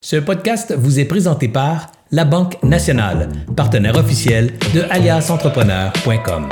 [0.00, 6.48] Ce podcast vous est présenté par La Banque Nationale, partenaire officiel de aliasentrepreneur.com.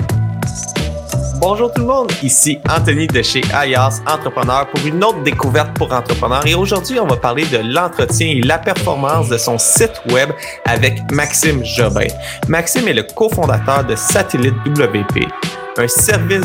[1.41, 5.93] Bonjour tout le monde, ici Anthony de chez Alias Entrepreneur pour une autre découverte pour
[5.93, 6.45] entrepreneurs.
[6.45, 10.31] Et aujourd'hui, on va parler de l'entretien et la performance de son site web
[10.65, 12.09] avec Maxime Jobin.
[12.49, 15.25] Maxime est le cofondateur de Satellite WP
[15.79, 16.45] un service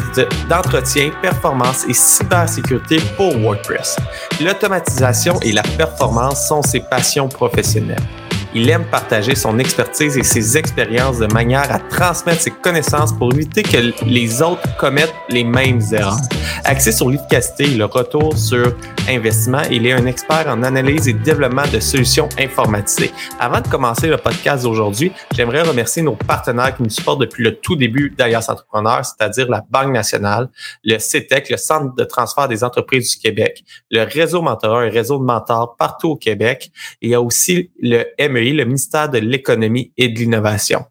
[0.49, 3.97] d'entretien, performance et cybersécurité pour WordPress.
[4.39, 8.01] L'automatisation et la performance sont ses passions professionnelles.
[8.53, 13.33] Il aime partager son expertise et ses expériences de manière à transmettre ses connaissances pour
[13.33, 16.19] éviter que les autres commettent les mêmes erreurs.
[16.65, 18.75] Axé sur l'efficacité et le retour sur
[19.07, 23.11] investissement, il est un expert en analyse et développement de solutions informatisées.
[23.39, 27.55] Avant de commencer le podcast d'aujourd'hui, j'aimerais remercier nos partenaires qui nous supportent depuis le
[27.55, 30.49] tout début d'Alias Entrepreneurs, c'est-à-dire la Banque nationale,
[30.83, 35.19] le CETEC, le Centre de transfert des entreprises du Québec, le réseau mentorat, un réseau
[35.19, 36.69] de mentors partout au Québec.
[37.01, 40.85] Il y a aussi le ME le ministère de l'Économie et de l'Innovation.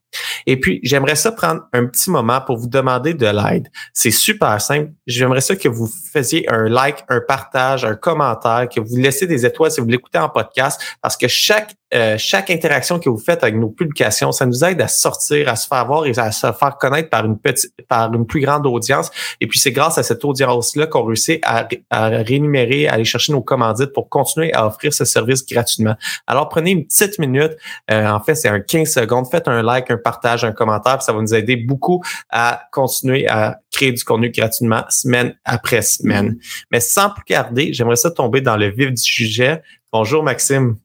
[0.47, 3.69] Et puis, j'aimerais ça prendre un petit moment pour vous demander de l'aide.
[3.93, 4.93] C'est super simple.
[5.07, 9.45] J'aimerais ça que vous faisiez un like, un partage, un commentaire, que vous laissiez des
[9.45, 13.43] étoiles si vous l'écoutez en podcast, parce que chaque euh, chaque interaction que vous faites
[13.43, 16.53] avec nos publications, ça nous aide à sortir, à se faire voir et à se
[16.53, 19.11] faire connaître par une petite, par une plus grande audience.
[19.41, 23.33] Et puis, c'est grâce à cette audience-là qu'on réussit à, à rémunérer, à aller chercher
[23.33, 25.97] nos commandites pour continuer à offrir ce service gratuitement.
[26.27, 27.57] Alors, prenez une petite minute.
[27.91, 29.27] Euh, en fait, c'est un 15 secondes.
[29.31, 31.03] Faites un like, un partage, un commentaire.
[31.03, 36.37] ça va nous aider beaucoup à continuer à créer du contenu gratuitement semaine après semaine.
[36.71, 39.63] Mais sans plus garder, j'aimerais ça tomber dans le vif du sujet.
[39.93, 40.77] Bonjour Maxime.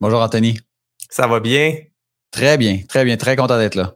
[0.00, 0.60] Bonjour Anthony.
[1.10, 1.74] Ça va bien?
[2.30, 3.94] Très bien, très bien, très content d'être là.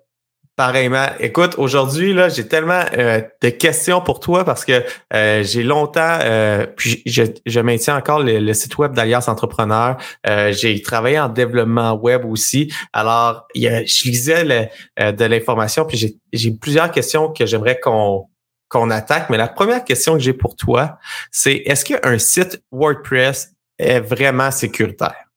[0.56, 1.06] Pareillement.
[1.20, 4.82] Écoute, aujourd'hui, là, j'ai tellement euh, de questions pour toi parce que
[5.14, 9.96] euh, j'ai longtemps, euh, puis je, maintiens encore le, site web d'Alias Entrepreneur.
[10.50, 12.72] j'ai travaillé en développement web aussi.
[12.92, 14.44] Alors, je lisais
[14.98, 18.28] de l'information, puis j'ai plusieurs questions que j'aimerais qu'on
[18.68, 19.30] qu'on attaque.
[19.30, 20.98] Mais la première question que j'ai pour toi,
[21.30, 25.31] c'est est-ce qu'un site WordPress est vraiment sécuritaire?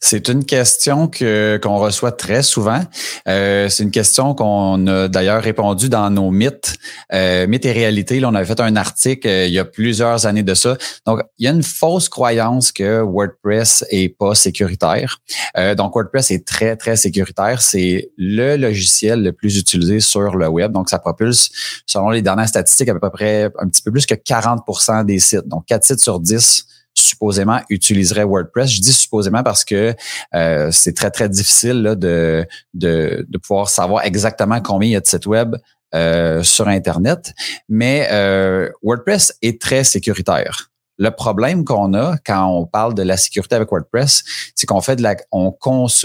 [0.00, 2.80] C'est une question que qu'on reçoit très souvent.
[3.28, 6.76] Euh, c'est une question qu'on a d'ailleurs répondu dans nos mythes,
[7.12, 8.20] euh, mythes et réalités.
[8.20, 10.76] Là, on avait fait un article euh, il y a plusieurs années de ça.
[11.06, 15.20] Donc, il y a une fausse croyance que WordPress est pas sécuritaire.
[15.56, 17.62] Euh, donc, WordPress est très très sécuritaire.
[17.62, 20.72] C'est le logiciel le plus utilisé sur le web.
[20.72, 21.50] Donc, ça propulse,
[21.86, 25.46] selon les dernières statistiques, à peu près un petit peu plus que 40% des sites.
[25.46, 26.66] Donc, 4 sites sur 10
[27.06, 28.70] supposément utiliserait WordPress.
[28.70, 29.94] Je dis supposément parce que
[30.34, 35.00] euh, c'est très, très difficile de, de, de, pouvoir savoir exactement combien il y a
[35.00, 35.56] de sites web
[35.94, 37.32] euh, sur Internet.
[37.68, 40.70] Mais euh, WordPress est très sécuritaire.
[40.98, 44.24] Le problème qu'on a quand on parle de la sécurité avec WordPress,
[44.54, 45.54] c'est qu'on fait de la, on,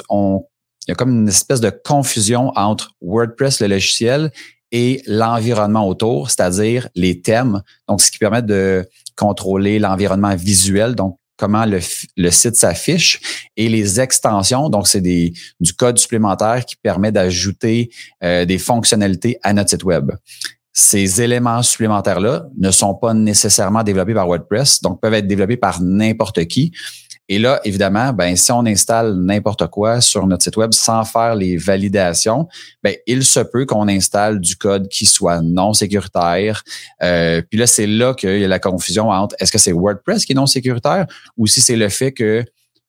[0.10, 0.46] on,
[0.88, 4.32] il y a comme une espèce de confusion entre WordPress, le logiciel,
[4.72, 11.18] et l'environnement autour, c'est-à-dire les thèmes, donc ce qui permet de contrôler l'environnement visuel, donc
[11.38, 13.20] comment le, site s'affiche,
[13.58, 17.90] et les extensions, donc c'est du code supplémentaire qui permet d'ajouter
[18.24, 20.12] euh, des fonctionnalités à notre site web.
[20.72, 25.82] Ces éléments supplémentaires-là ne sont pas nécessairement développés par WordPress, donc peuvent être développés par
[25.82, 26.72] n'importe qui.
[27.30, 31.36] Et là, évidemment, ben, si on installe n'importe quoi sur notre site web sans faire
[31.36, 32.48] les validations,
[32.84, 36.64] ben, il se peut qu'on installe du code qui soit non sécuritaire.
[37.02, 40.26] Euh, puis là, c'est là qu'il y a la confusion entre est-ce que c'est WordPress
[40.26, 41.06] qui est non sécuritaire
[41.38, 42.44] ou si c'est le fait que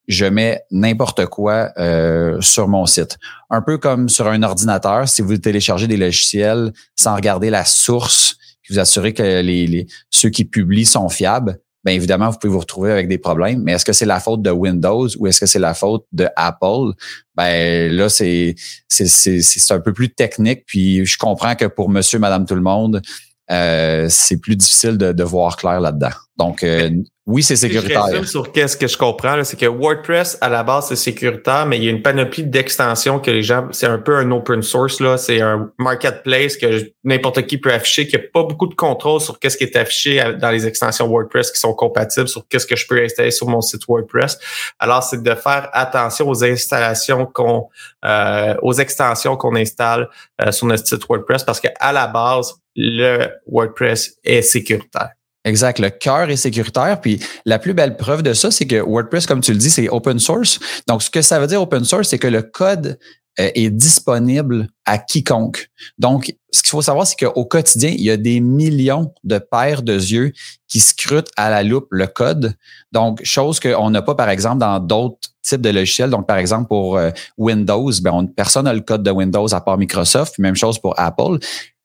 [0.08, 3.18] je mets n'importe quoi euh, sur mon site.
[3.50, 8.36] Un peu comme sur un ordinateur, si vous téléchargez des logiciels sans regarder la source,
[8.70, 12.92] vous assurez que les, ceux qui publient sont fiables, bien évidemment, vous pouvez vous retrouver
[12.92, 13.62] avec des problèmes.
[13.62, 16.28] Mais est-ce que c'est la faute de Windows ou est-ce que c'est la faute de
[16.36, 16.92] Apple?
[17.34, 18.54] Ben là, c'est,
[18.88, 20.64] c'est, c'est, un peu plus technique.
[20.66, 23.02] Puis je comprends que pour monsieur, madame, tout le monde,
[23.52, 26.10] euh, c'est plus difficile de, de voir clair là-dedans.
[26.38, 26.90] Donc, euh,
[27.26, 28.06] oui, c'est sécuritaire.
[28.12, 31.76] Je sur qu'est-ce que je comprends, c'est que WordPress, à la base, c'est sécuritaire, mais
[31.76, 34.98] il y a une panoplie d'extensions que les gens, c'est un peu un open source,
[34.98, 35.16] là.
[35.18, 39.20] C'est un marketplace que n'importe qui peut afficher, qu'il n'y a pas beaucoup de contrôle
[39.20, 42.74] sur qu'est-ce qui est affiché dans les extensions WordPress qui sont compatibles sur qu'est-ce que
[42.74, 44.38] je peux installer sur mon site WordPress.
[44.80, 47.68] Alors, c'est de faire attention aux installations qu'on,
[48.04, 50.08] euh, aux extensions qu'on installe
[50.40, 55.10] euh, sur notre site WordPress parce qu'à la base, le WordPress est sécuritaire.
[55.44, 55.80] Exact.
[55.80, 57.00] Le cœur est sécuritaire.
[57.00, 59.88] Puis la plus belle preuve de ça, c'est que WordPress, comme tu le dis, c'est
[59.88, 60.60] open source.
[60.86, 62.98] Donc, ce que ça veut dire open source, c'est que le code
[63.40, 65.70] euh, est disponible à quiconque.
[65.98, 69.82] Donc, ce qu'il faut savoir, c'est qu'au quotidien, il y a des millions de paires
[69.82, 70.32] de yeux
[70.68, 72.54] qui scrutent à la loupe le code.
[72.92, 76.10] Donc, chose qu'on n'a pas, par exemple, dans d'autres types de logiciels.
[76.10, 79.78] Donc, par exemple, pour euh, Windows, ben, personne n'a le code de Windows à part
[79.78, 80.38] Microsoft.
[80.38, 81.38] Même chose pour Apple.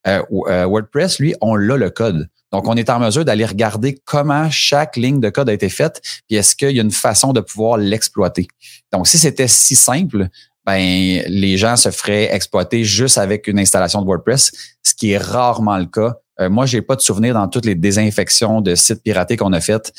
[0.07, 2.30] Euh, WordPress, lui, on l'a le code.
[2.51, 6.01] Donc, on est en mesure d'aller regarder comment chaque ligne de code a été faite,
[6.27, 8.48] puis est-ce qu'il y a une façon de pouvoir l'exploiter.
[8.94, 10.30] Donc, si c'était si simple,
[10.65, 14.51] ben les gens se feraient exploiter juste avec une installation de WordPress,
[14.83, 16.18] ce qui est rarement le cas.
[16.39, 19.62] Euh, moi, j'ai pas de souvenir dans toutes les désinfections de sites piratés qu'on a
[19.62, 19.94] faites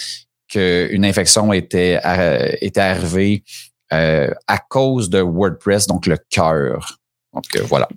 [0.46, 3.44] qu'une infection était, euh, était arrivée
[3.92, 6.98] euh, à cause de WordPress, donc le cœur.
[7.34, 7.88] Donc voilà.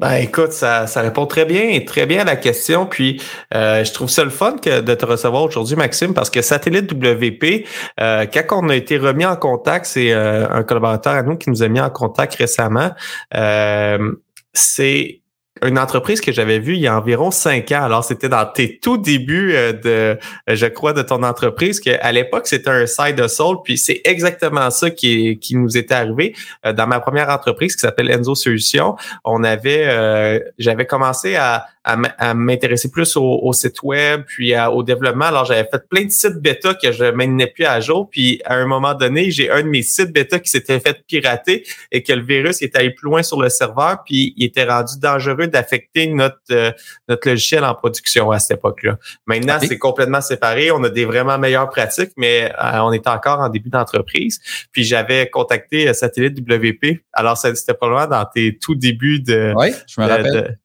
[0.00, 2.86] Ben écoute, ça, ça répond très bien, très bien à la question.
[2.86, 3.20] Puis
[3.54, 6.90] euh, je trouve ça le fun que de te recevoir aujourd'hui, Maxime, parce que Satellite
[6.90, 7.66] WP,
[8.00, 11.50] euh, quand on a été remis en contact, c'est euh, un collaborateur à nous qui
[11.50, 12.92] nous a mis en contact récemment.
[13.34, 14.12] Euh,
[14.54, 15.20] c'est
[15.66, 17.82] une entreprise que j'avais vue il y a environ cinq ans.
[17.82, 20.18] Alors, c'était dans tes tout débuts euh, de,
[20.48, 23.56] je crois, de ton entreprise, qu'à l'époque, c'était un side hustle.
[23.64, 26.34] Puis c'est exactement ça qui, qui nous était arrivé.
[26.66, 31.66] Euh, dans ma première entreprise qui s'appelle Enzo Solutions, on avait, euh, j'avais commencé à,
[31.82, 35.26] à m'intéresser plus au, site web, puis au développement.
[35.26, 38.08] Alors, j'avais fait plein de sites bêta que je maintenais plus à jour.
[38.10, 41.64] Puis, à un moment donné, j'ai un de mes sites bêta qui s'était fait pirater
[41.90, 44.98] et que le virus était allé plus loin sur le serveur, puis il était rendu
[45.00, 46.72] dangereux d'affecter notre euh,
[47.08, 48.98] notre logiciel en production à cette époque-là.
[49.26, 50.70] Maintenant, c'est complètement séparé.
[50.70, 54.40] On a des vraiment meilleures pratiques, mais euh, on est encore en début d'entreprise.
[54.72, 57.00] Puis, j'avais contacté euh, Satellite WP.
[57.12, 59.52] Alors, c'était probablement dans tes tout débuts de...
[59.56, 60.58] Oui, je me rappelle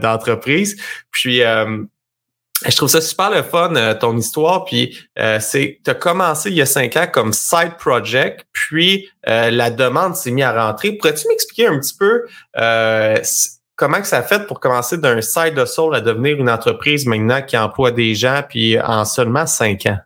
[0.00, 0.76] d'entreprise.
[1.10, 1.42] Puis
[2.64, 4.64] je trouve ça super le fun, ton histoire.
[4.64, 9.08] Puis euh, c'est, tu as commencé il y a cinq ans comme side project, puis
[9.24, 10.92] la demande s'est mise à rentrer.
[10.92, 12.24] Pourrais-tu m'expliquer un petit peu
[13.76, 17.42] comment que ça a fait pour commencer d'un side hustle à devenir une entreprise maintenant
[17.42, 19.98] qui emploie des gens, puis en seulement cinq ans?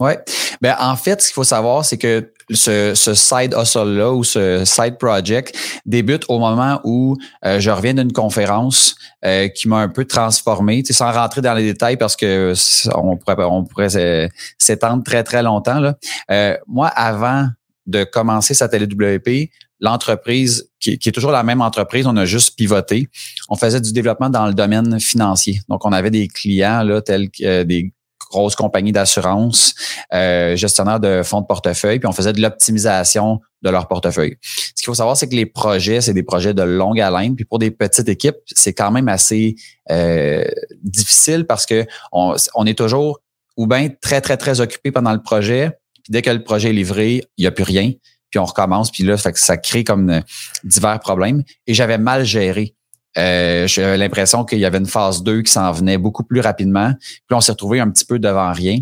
[0.00, 0.18] Ouais.
[0.60, 4.64] Ben en fait, ce qu'il faut savoir, c'est que ce, ce side hustle-là ou ce
[4.64, 9.88] side project débute au moment où euh, je reviens d'une conférence euh, qui m'a un
[9.88, 12.52] peu transformé, sans rentrer dans les détails parce que
[12.94, 14.28] on pourrait, on pourrait
[14.58, 15.78] s'étendre très, très longtemps.
[15.78, 15.94] Là.
[16.30, 17.48] Euh, moi, avant
[17.86, 19.50] de commencer Satellite WP,
[19.82, 23.08] l'entreprise, qui, est toujours la même entreprise, on a juste pivoté.
[23.48, 25.60] On faisait du développement dans le domaine financier.
[25.68, 27.92] Donc, on avait des clients là, tels que des
[28.30, 29.74] grosses compagnies d'assurance,
[30.14, 34.36] euh, gestionnaires de fonds de portefeuille, puis on faisait de l'optimisation de leur portefeuille.
[34.40, 37.44] Ce qu'il faut savoir, c'est que les projets, c'est des projets de longue haleine, puis
[37.44, 39.56] pour des petites équipes, c'est quand même assez
[39.90, 40.44] euh,
[40.82, 43.20] difficile parce que on, on est toujours
[43.56, 45.70] ou bien très, très, très occupé pendant le projet,
[46.02, 47.92] puis dès que le projet est livré, il n'y a plus rien,
[48.32, 50.22] puis on recommence, puis là, fait que ça crée comme
[50.64, 51.44] divers problèmes.
[51.68, 52.74] Et j'avais mal géré
[53.18, 56.94] euh, J'avais l'impression qu'il y avait une phase 2 qui s'en venait beaucoup plus rapidement.
[56.98, 58.78] Puis on s'est retrouvé un petit peu devant rien.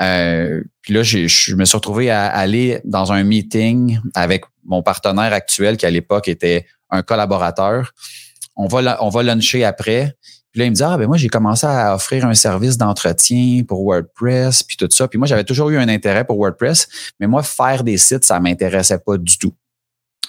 [0.00, 5.32] Euh, puis là, je me suis retrouvé à aller dans un meeting avec mon partenaire
[5.32, 7.92] actuel qui à l'époque était un collaborateur.
[8.56, 10.16] On va, on va luncher après.
[10.54, 13.64] Puis là, il me dit, ah, ben moi, j'ai commencé à offrir un service d'entretien
[13.66, 15.08] pour WordPress, puis tout ça.
[15.08, 16.86] Puis moi, j'avais toujours eu un intérêt pour WordPress,
[17.18, 19.52] mais moi, faire des sites, ça m'intéressait pas du tout.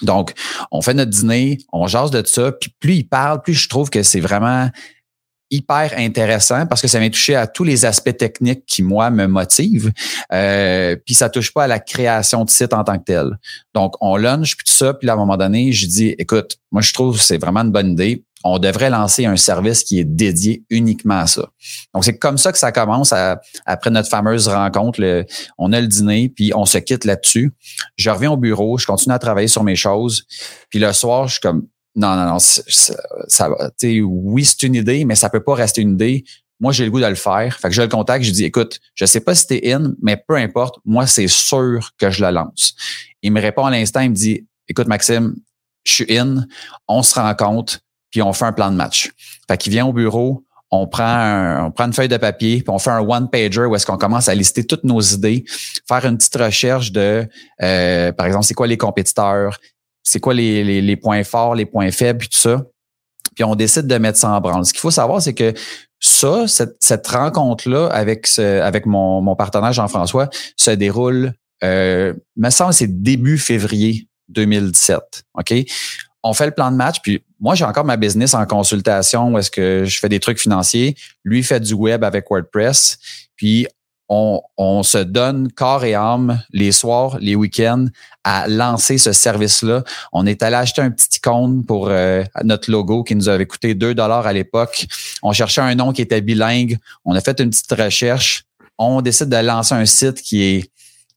[0.02, 0.32] Donc,
[0.72, 3.88] on fait notre dîner, on jase de ça, puis plus il parle, plus je trouve
[3.88, 4.68] que c'est vraiment
[5.48, 9.28] hyper intéressant parce que ça vient toucher à tous les aspects techniques qui, moi, me
[9.28, 9.92] motivent.
[10.32, 13.38] Euh, puis ça touche pas à la création de site en tant que tel.
[13.74, 16.82] Donc, on lunch, puis tout ça, puis à un moment donné, je dis, écoute, moi,
[16.82, 20.04] je trouve que c'est vraiment une bonne idée on devrait lancer un service qui est
[20.04, 21.48] dédié uniquement à ça.
[21.94, 23.12] Donc, c'est comme ça que ça commence
[23.64, 25.00] après notre fameuse rencontre.
[25.58, 27.52] on a le dîner, puis on se quitte là-dessus.
[27.96, 30.26] Je reviens au bureau, je continue à travailler sur mes choses.
[30.70, 33.70] Puis le soir, je suis comme, non, non, non, ça, va.
[33.82, 36.24] Oui, c'est une idée, mais ça peut pas rester une idée.
[36.60, 37.58] Moi, j'ai le goût de le faire.
[37.58, 40.16] Fait que je le contacte, je dis, écoute, je sais pas si t'es in, mais
[40.16, 42.74] peu importe, moi, c'est sûr que je la lance.
[43.22, 45.34] Il me répond à l'instant, il me dit, écoute, Maxime,
[45.84, 46.44] je suis in,
[46.88, 47.80] on se rencontre,
[48.16, 49.12] puis on fait un plan de match.
[49.46, 52.78] Fait qu'il vient au bureau, on prend, on prend une feuille de papier, puis on
[52.78, 55.44] fait un one-pager où est-ce qu'on commence à lister toutes nos idées,
[55.86, 57.28] faire une petite recherche de,
[57.62, 59.58] euh, par exemple, c'est quoi les compétiteurs,
[60.02, 62.64] c'est quoi les, les, points forts, les points faibles, puis tout ça.
[63.34, 64.64] Puis on décide de mettre ça en branle.
[64.64, 65.52] Ce qu'il faut savoir, c'est que
[66.00, 72.72] ça, cette, cette rencontre-là avec, avec mon, mon partenaire Jean-François se déroule, euh, me semble,
[72.72, 75.24] c'est début février 2017.
[75.34, 75.52] OK?
[76.22, 79.38] On fait le plan de match, puis moi, j'ai encore ma business en consultation où
[79.38, 80.96] est-ce que je fais des trucs financiers.
[81.24, 82.98] Lui fait du web avec WordPress.
[83.36, 83.66] Puis
[84.08, 87.86] on, on, se donne corps et âme les soirs, les week-ends
[88.24, 89.82] à lancer ce service-là.
[90.12, 93.74] On est allé acheter un petit icône pour euh, notre logo qui nous avait coûté
[93.74, 94.86] 2 dollars à l'époque.
[95.22, 96.78] On cherchait un nom qui était bilingue.
[97.04, 98.44] On a fait une petite recherche.
[98.78, 100.70] On décide de lancer un site qui est,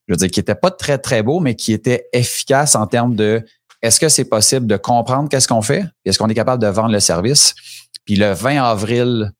[0.08, 3.16] je veux dire, qui était pas très, très beau, mais qui était efficace en termes
[3.16, 3.46] de
[3.82, 5.86] est-ce que c'est possible de comprendre qu'est-ce qu'on fait?
[6.06, 7.56] Est-ce qu'on est capable de vendre le service?
[8.06, 9.32] Puis le 20 avril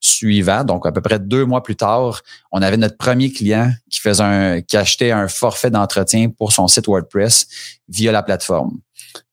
[0.00, 2.20] suivant, donc à peu près deux mois plus tard,
[2.52, 6.68] on avait notre premier client qui faisait un, qui achetait un forfait d'entretien pour son
[6.68, 7.46] site WordPress
[7.88, 8.80] via la plateforme.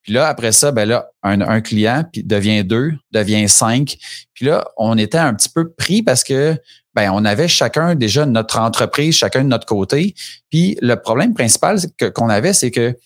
[0.01, 3.97] Puis là, après ça, ben là, un, client puis devient deux, devient cinq.
[4.33, 6.57] Puis là, on était un petit peu pris parce que
[6.95, 10.15] ben on avait chacun déjà notre entreprise, chacun de notre côté.
[10.49, 11.79] Puis le problème principal
[12.15, 12.97] qu'on avait, c'est que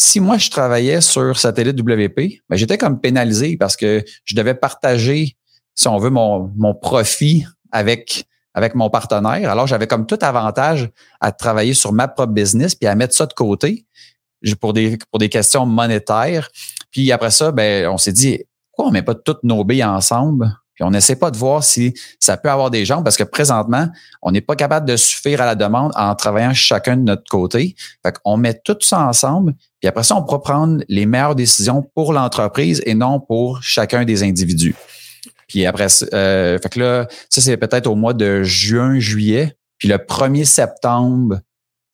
[0.00, 4.54] si moi je travaillais sur satellite WP, ben j'étais comme pénalisé parce que je devais
[4.54, 5.36] partager
[5.74, 8.24] si on veut, mon, profit avec
[8.54, 9.50] avec mon partenaire.
[9.50, 10.88] Alors, j'avais comme tout avantage
[11.20, 13.86] à travailler sur ma propre business puis à mettre ça de côté
[14.60, 16.48] pour des, pour des questions monétaires.
[16.90, 20.52] Puis après ça, ben, on s'est dit, pourquoi on met pas toutes nos billes ensemble?
[20.78, 23.88] Puis on n'essaie pas de voir si ça peut avoir des gens parce que présentement,
[24.22, 27.74] on n'est pas capable de suffire à la demande en travaillant chacun de notre côté.
[28.06, 31.82] Fait qu'on met tout ça ensemble, puis après ça, on pourra prendre les meilleures décisions
[31.96, 34.76] pour l'entreprise et non pour chacun des individus.
[35.48, 39.56] Puis après, euh, fait que là, ça, c'est peut-être au mois de juin, juillet.
[39.78, 41.40] Puis le 1er septembre,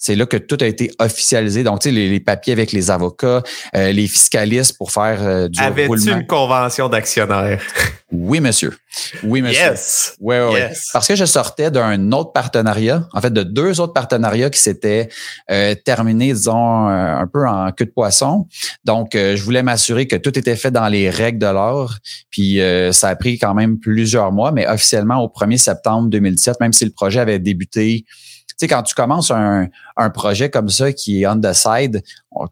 [0.04, 1.62] c'est là que tout a été officialisé.
[1.62, 3.42] Donc, tu sais, les, papiers avec les avocats,
[3.74, 7.62] euh, les fiscalistes pour faire euh, du Avais-tu une convention d'actionnaires?
[8.12, 8.76] Oui, monsieur.
[9.22, 9.64] Oui, monsieur.
[9.64, 10.14] Yes.
[10.20, 10.60] Oui, oui.
[10.92, 15.08] Parce que je sortais d'un autre partenariat, en fait, de deux autres partenariats qui s'étaient
[15.50, 18.46] euh, terminés, disons, un peu en queue de poisson.
[18.84, 21.98] Donc, je voulais m'assurer que tout était fait dans les règles de l'art.
[22.30, 22.60] Puis,
[22.92, 26.84] ça a pris quand même plusieurs mois, mais officiellement au 1er septembre 2017, même si
[26.84, 28.04] le projet avait débuté
[28.58, 32.02] sais, quand tu commences un, un, projet comme ça qui est on the side,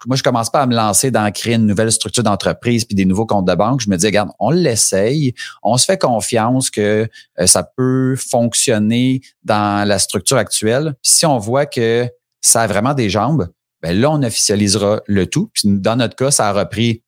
[0.06, 3.04] moi, je commence pas à me lancer dans créer une nouvelle structure d'entreprise puis des
[3.04, 3.80] nouveaux comptes de banque.
[3.80, 7.08] Je me dis, regarde, on l'essaye, on se fait confiance que
[7.40, 10.94] euh, ça peut fonctionner dans la structure actuelle.
[11.02, 12.08] Puis si on voit que
[12.40, 13.48] ça a vraiment des jambes,
[13.82, 15.50] ben là, on officialisera le tout.
[15.52, 17.02] Puis dans notre cas, ça a repris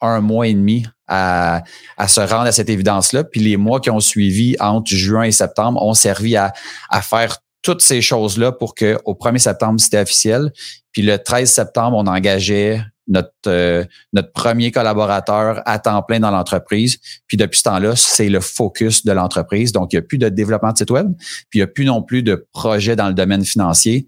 [0.00, 1.62] un mois et demi à,
[1.96, 3.24] à se rendre à cette évidence-là.
[3.24, 6.52] Puis les mois qui ont suivi entre juin et septembre ont servi à,
[6.90, 10.52] à faire toutes ces choses-là pour que au 1er septembre, c'était officiel.
[10.92, 16.30] Puis le 13 septembre, on engageait notre, euh, notre premier collaborateur à temps plein dans
[16.30, 16.98] l'entreprise.
[17.26, 19.72] Puis depuis ce temps-là, c'est le focus de l'entreprise.
[19.72, 21.12] Donc, il n'y a plus de développement de site web,
[21.50, 24.06] puis il n'y a plus non plus de projet dans le domaine financier.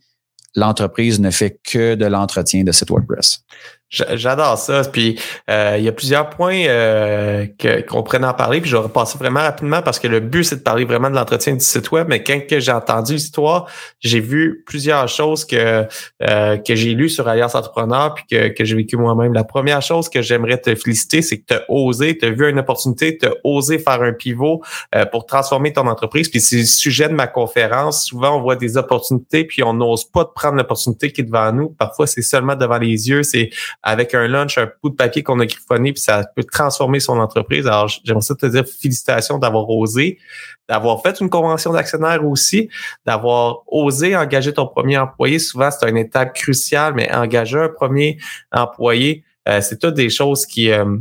[0.55, 3.41] L'entreprise ne fait que de l'entretien de site WordPress.
[3.91, 4.83] J'adore ça.
[4.93, 5.19] Puis
[5.49, 7.47] euh, il y a plusieurs points euh,
[7.89, 8.61] qu'on pourrait en parler.
[8.61, 11.15] Puis je vais repasser vraiment rapidement parce que le but, c'est de parler vraiment de
[11.15, 12.07] l'entretien du site web.
[12.09, 13.67] Mais quand j'ai entendu l'histoire,
[14.01, 15.87] j'ai vu plusieurs choses que,
[16.23, 19.33] euh, que j'ai lues sur Alliance Entrepreneur puis que, que j'ai vécu moi-même.
[19.33, 22.49] La première chose que j'aimerais te féliciter, c'est que tu as osé, tu as vu
[22.49, 24.63] une opportunité, tu as osé faire un pivot
[24.95, 26.29] euh, pour transformer ton entreprise.
[26.29, 28.05] Puis c'est le sujet de ma conférence.
[28.05, 31.51] Souvent, on voit des opportunités, puis on n'ose pas de prendre l'opportunité qui est devant
[31.53, 31.71] nous.
[31.71, 33.23] Parfois, c'est seulement devant les yeux.
[33.23, 33.49] C'est
[33.83, 37.19] avec un lunch, un bout de papier qu'on a griffonné, puis ça peut transformer son
[37.19, 37.67] entreprise.
[37.67, 40.19] Alors, j'aimerais ça te dire félicitations d'avoir osé,
[40.69, 42.69] d'avoir fait une convention d'actionnaire aussi,
[43.07, 45.39] d'avoir osé engager ton premier employé.
[45.39, 48.19] Souvent, c'est une étape cruciale, mais engager un premier
[48.53, 50.71] employé, euh, c'est toutes des choses qui...
[50.71, 50.97] Euh,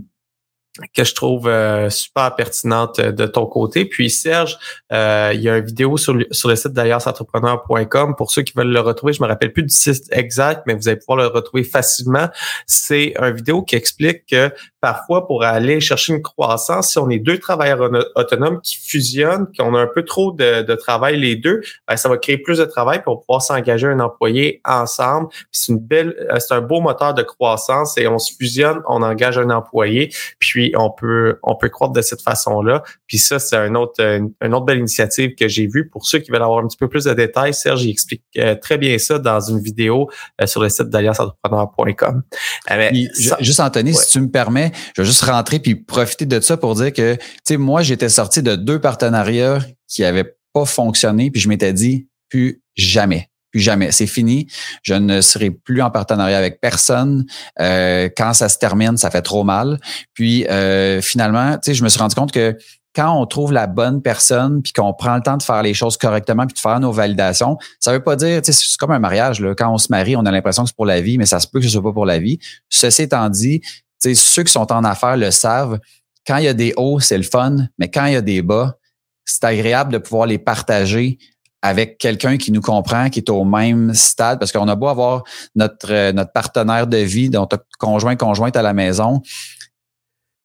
[0.95, 3.85] que je trouve euh, super pertinente de ton côté.
[3.85, 4.57] Puis Serge,
[4.91, 8.15] euh, il y a une vidéo sur le, sur le site d'ailleurs-entrepreneur.com.
[8.15, 10.87] Pour ceux qui veulent le retrouver, je me rappelle plus du site exact, mais vous
[10.87, 12.27] allez pouvoir le retrouver facilement.
[12.65, 17.19] C'est une vidéo qui explique que parfois, pour aller chercher une croissance, si on est
[17.19, 21.61] deux travailleurs autonomes qui fusionnent, qu'on a un peu trop de, de travail les deux,
[21.87, 25.27] ben, ça va créer plus de travail pour pouvoir s'engager un employé ensemble.
[25.51, 29.01] C'est une belle, euh, c'est un beau moteur de croissance et on se fusionne, on
[29.01, 32.83] engage un employé, puis on peut on peut croître de cette façon-là.
[33.07, 35.89] Puis ça, c'est un autre une, autre belle initiative que j'ai vue.
[35.89, 38.55] Pour ceux qui veulent avoir un petit peu plus de détails, Serge il explique euh,
[38.55, 40.09] très bien ça dans une vidéo
[40.41, 42.23] euh, sur le site d'allianceentrepreneur.com.
[42.71, 42.91] Euh,
[43.39, 46.75] juste Anthony, si tu me permets, je vais juste rentrer puis profiter de ça pour
[46.75, 51.41] dire que tu sais moi j'étais sorti de deux partenariats qui avaient pas fonctionné puis
[51.41, 53.91] je m'étais dit plus jamais jamais.
[53.91, 54.47] C'est fini.
[54.83, 57.25] Je ne serai plus en partenariat avec personne.
[57.59, 59.79] Euh, quand ça se termine, ça fait trop mal.
[60.13, 62.57] Puis euh, finalement, tu sais, je me suis rendu compte que
[62.97, 65.97] quand on trouve la bonne personne puis qu'on prend le temps de faire les choses
[65.97, 68.99] correctement puis de faire nos validations, ça veut pas dire, tu sais, c'est comme un
[68.99, 69.39] mariage.
[69.39, 69.53] Là.
[69.55, 71.47] Quand on se marie, on a l'impression que c'est pour la vie, mais ça se
[71.47, 72.39] peut que ce soit pas pour la vie.
[72.69, 75.79] Ceci étant dit, tu sais, ceux qui sont en affaires le savent.
[76.25, 78.41] Quand il y a des hauts, c'est le fun, mais quand il y a des
[78.41, 78.77] bas,
[79.25, 81.19] c'est agréable de pouvoir les partager
[81.61, 85.23] avec quelqu'un qui nous comprend, qui est au même stade, parce qu'on a beau avoir
[85.55, 89.21] notre, euh, notre partenaire de vie, notre conjoint, conjointe à la maison,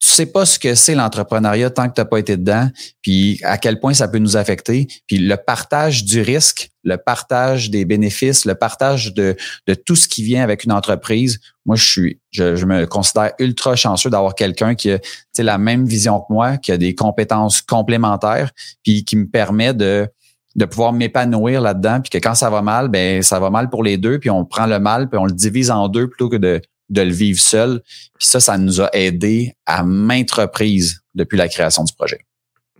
[0.03, 2.69] tu sais pas ce que c'est l'entrepreneuriat tant que tu n'as pas été dedans,
[3.03, 4.89] puis à quel point ça peut nous affecter.
[5.07, 9.37] Puis le partage du risque, le partage des bénéfices, le partage de,
[9.69, 11.39] de tout ce qui vient avec une entreprise.
[11.67, 14.99] Moi, je suis, je, je me considère ultra chanceux d'avoir quelqu'un qui a
[15.39, 18.51] la même vision que moi, qui a des compétences complémentaires,
[18.83, 20.09] puis qui me permet de
[20.55, 23.83] de pouvoir m'épanouir là-dedans, puis que quand ça va mal, ben ça va mal pour
[23.83, 26.37] les deux, puis on prend le mal, puis on le divise en deux plutôt que
[26.37, 26.61] de
[26.93, 27.81] de le vivre seul.
[28.19, 32.21] Puis ça, ça nous a aidé à maintes reprises depuis la création du projet.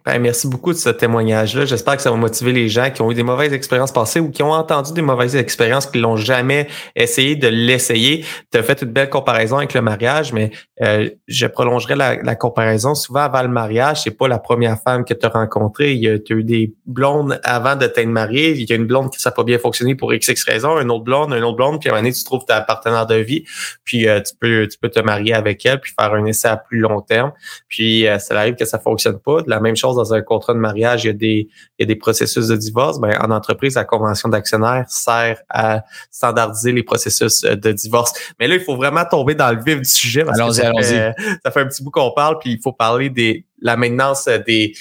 [0.05, 1.65] Ben, merci beaucoup de ce témoignage-là.
[1.65, 4.31] J'espère que ça va motiver les gens qui ont eu des mauvaises expériences passées ou
[4.31, 8.25] qui ont entendu des mauvaises expériences qui l'ont jamais essayé de l'essayer.
[8.51, 10.51] Tu as fait une belle comparaison avec le mariage, mais
[10.83, 12.95] euh, je prolongerai la, comparaison.
[12.95, 16.01] Souvent, avant le mariage, c'est pas la première femme que tu as rencontrée.
[16.07, 18.53] A, as eu des blondes avant de t'être mariée.
[18.53, 20.91] Il y a une blonde qui ça pas bien fonctionné pour x, x raison, une
[20.91, 23.17] autre blonde, une autre blonde, puis à un moment donné, tu trouves ta partenaire de
[23.17, 23.45] vie,
[23.85, 26.57] puis euh, tu peux tu peux te marier avec elle, puis faire un essai à
[26.57, 27.33] plus long terme.
[27.69, 29.43] Puis euh, ça arrive que ça fonctionne pas.
[29.43, 31.83] De la même chose dans un contrat de mariage, il y a des, il y
[31.83, 33.01] a des processus de divorce.
[33.01, 38.13] Ben, en entreprise, la convention d'actionnaire sert à standardiser les processus euh, de divorce.
[38.39, 41.15] Mais là, il faut vraiment tomber dans le vif du sujet parce que ça, fait,
[41.45, 44.73] ça fait un petit bout qu'on parle, puis il faut parler des la maintenance des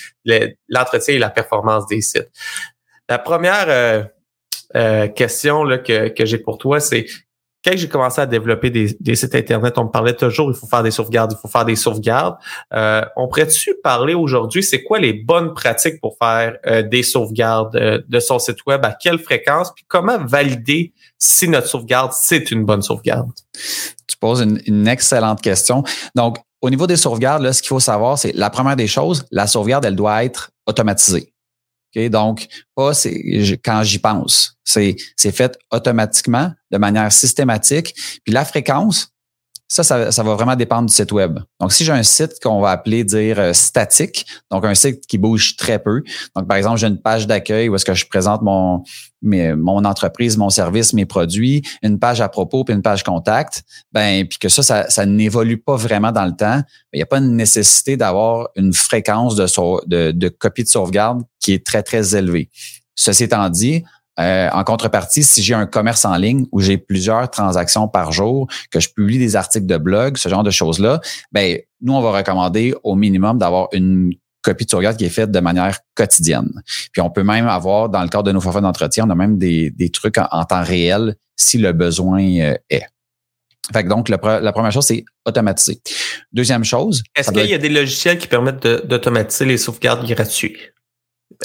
[0.68, 2.30] l'entretien et la performance des sites.
[3.08, 4.04] La première euh,
[4.76, 7.06] euh, question là, que, que j'ai pour toi, c'est
[7.64, 10.84] quand j'ai commencé à développer des, sites Internet, on me parlait toujours, il faut faire
[10.84, 12.38] des sauvegardes, il faut faire des sauvegardes.
[12.74, 17.76] Euh, on pourrait-tu parler aujourd'hui, c'est quoi les bonnes pratiques pour faire euh, des sauvegardes
[17.76, 22.52] euh, de son site web, à quelle fréquence, puis comment valider si notre sauvegarde, c'est
[22.52, 23.30] une bonne sauvegarde?
[24.08, 25.84] Tu poses une, une excellente question.
[26.16, 29.26] Donc, au niveau des sauvegardes, là, ce qu'il faut savoir, c'est la première des choses,
[29.32, 31.31] la sauvegarde, elle doit être automatisée.
[31.96, 33.14] Donc, pas c'est
[33.64, 34.58] quand j'y pense.
[34.64, 34.96] C'est
[35.32, 37.94] fait automatiquement, de manière systématique.
[38.24, 39.11] Puis la fréquence,
[39.72, 41.40] ça, ça, va vraiment dépendre du site web.
[41.62, 45.18] Donc, si j'ai un site qu'on va appeler dire euh, statique, donc un site qui
[45.18, 46.04] bouge très peu.
[46.36, 48.84] Donc, par exemple, j'ai une page d'accueil où est-ce que je présente mon,
[49.22, 53.64] mon entreprise, mon service, mes produits, une page à propos puis une page contact.
[53.94, 56.58] Ben, puis que ça, ça, n'évolue pas vraiment dans le temps.
[56.58, 59.46] Ben, il n'y a pas une nécessité d'avoir une fréquence de,
[59.88, 62.50] de, de copie de sauvegarde qui est très, très élevée.
[62.94, 63.86] Ceci étant dit,
[64.20, 68.48] euh, en contrepartie, si j'ai un commerce en ligne où j'ai plusieurs transactions par jour,
[68.70, 71.00] que je publie des articles de blog, ce genre de choses-là,
[71.32, 75.32] ben nous, on va recommander au minimum d'avoir une copie de sauvegarde qui est faite
[75.32, 76.52] de manière quotidienne.
[76.92, 79.38] Puis on peut même avoir, dans le cadre de nos forfaits d'entretien, on a même
[79.38, 82.86] des, trucs en, temps réel si le besoin euh, est.
[83.72, 85.80] Fait que donc, la première chose, c'est automatiser.
[86.34, 87.04] Deuxième chose.
[87.16, 90.74] Est-ce qu'il y a des logiciels qui permettent d'automatiser les sauvegardes gratuites?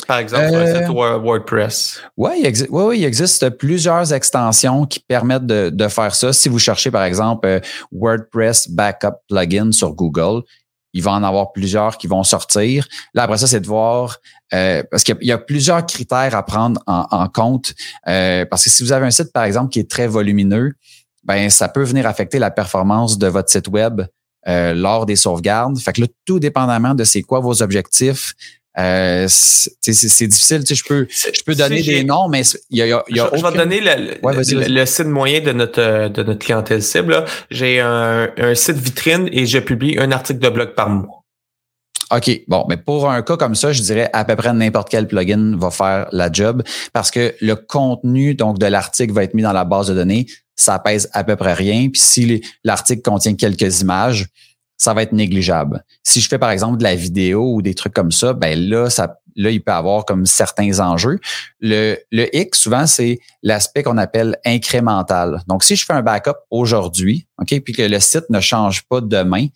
[0.07, 2.01] Par exemple, euh, WordPress.
[2.17, 6.33] Oui, il, existe, il existe plusieurs extensions qui permettent de, faire ça.
[6.33, 7.61] Si vous cherchez, par exemple, euh,
[7.93, 10.43] WordPress Backup Plugin sur Google,
[10.93, 12.87] il va en avoir plusieurs qui vont sortir.
[13.15, 14.19] Là, après ça, c'est de voir,
[14.55, 17.75] euh, parce qu'il y, a plusieurs critères à prendre en, compte.
[18.05, 20.73] parce que si vous avez un site, par exemple, qui est très volumineux,
[21.25, 24.03] ben ça peut venir affecter la performance de votre site web
[24.47, 25.79] lors des sauvegardes.
[25.79, 28.35] Fait que là, tout dépendamment de c'est quoi vos objectifs,
[28.79, 32.83] euh, c'est difficile, tu sais, je peux, je peux donner des noms, mais il y
[32.83, 36.39] a, y a, je, je, vais donner le, le, site moyen de notre de notre
[36.39, 37.25] clientèle cible.
[37.51, 41.23] J'ai un, un site vitrine et je publie un article de blog par mois.
[42.15, 45.09] OK, bon, mais pour un cas comme ça, je dirais à peu près n'importe quel
[45.09, 46.63] plugin va faire la job
[46.93, 50.27] parce que le contenu donc de l'article va être mis dans la base de données,
[50.55, 51.89] ça pèse à peu près rien.
[51.89, 54.27] Puis si l'article contient quelques images,
[54.77, 55.85] ça va être négligeable.
[56.03, 58.91] Si je fais par exemple de la vidéo ou des trucs comme ça, ben là,
[58.91, 61.19] ça, là, il peut avoir comme certains enjeux.
[61.61, 65.43] Le, le X, souvent, c'est l'aspect qu'on appelle incrémental.
[65.47, 69.01] Donc, si je fais un backup aujourd'hui, OK, puis que le site ne change pas
[69.01, 69.47] demain,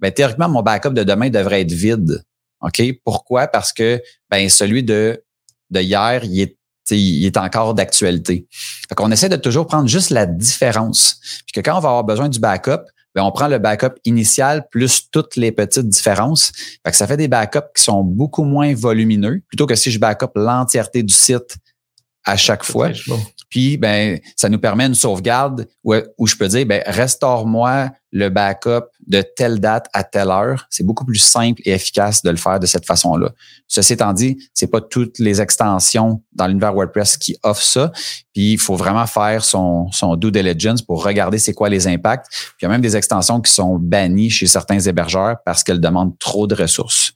[0.00, 2.22] ben théoriquement, mon backup de demain devrait être vide.
[2.60, 2.82] OK?
[3.04, 3.46] Pourquoi?
[3.46, 4.00] Parce que
[4.30, 5.22] ben, celui de,
[5.70, 6.58] de hier, il est
[6.90, 8.46] il est encore d'actualité.
[8.88, 11.20] Fait qu'on essaie de toujours prendre juste la différence.
[11.44, 12.80] Puis que quand on va avoir besoin du backup,
[13.18, 16.52] ben, on prend le backup initial plus toutes les petites différences.
[16.86, 19.98] Fait que ça fait des backups qui sont beaucoup moins volumineux, plutôt que si je
[19.98, 21.56] backup l'entièreté du site
[22.24, 22.90] à chaque fois.
[23.50, 28.28] Puis, ben, ça nous permet une sauvegarde où, où je peux dire, ben, restaure-moi le
[28.28, 30.66] backup de telle date à telle heure.
[30.70, 33.32] C'est beaucoup plus simple et efficace de le faire de cette façon-là.
[33.66, 37.90] Ceci étant dit, c'est pas toutes les extensions dans l'univers WordPress qui offrent ça.
[38.34, 42.28] Puis il faut vraiment faire son, son due diligence pour regarder c'est quoi les impacts.
[42.30, 45.80] Puis il y a même des extensions qui sont bannies chez certains hébergeurs parce qu'elles
[45.80, 47.12] demandent trop de ressources.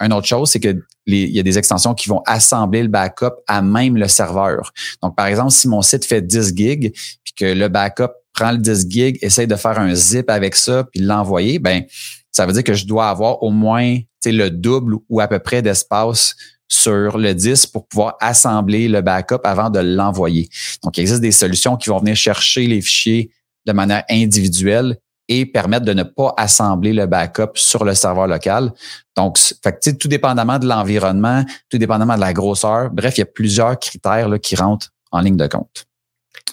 [0.00, 3.36] Une autre chose, c'est que il y a des extensions qui vont assembler le backup
[3.46, 4.72] à même le serveur.
[5.02, 8.58] Donc, par exemple, si mon site fait 10 gigs, puis que le backup prend le
[8.58, 11.84] 10 gigs, essaye de faire un zip avec ça, puis l'envoyer, ben
[12.30, 13.98] ça veut dire que je dois avoir au moins
[14.32, 16.34] le double ou à peu près d'espace
[16.68, 20.48] sur le disque pour pouvoir assembler le backup avant de l'envoyer.
[20.82, 23.30] Donc, il existe des solutions qui vont venir chercher les fichiers
[23.66, 28.72] de manière individuelle et permettre de ne pas assembler le backup sur le serveur local.
[29.16, 33.26] Donc, fait tout dépendamment de l'environnement, tout dépendamment de la grosseur, bref, il y a
[33.26, 35.86] plusieurs critères là, qui rentrent en ligne de compte.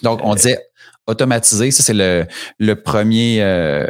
[0.02, 0.58] Donc, on disait
[1.06, 2.26] automatiser, ça c'est le,
[2.58, 3.86] le premier, euh,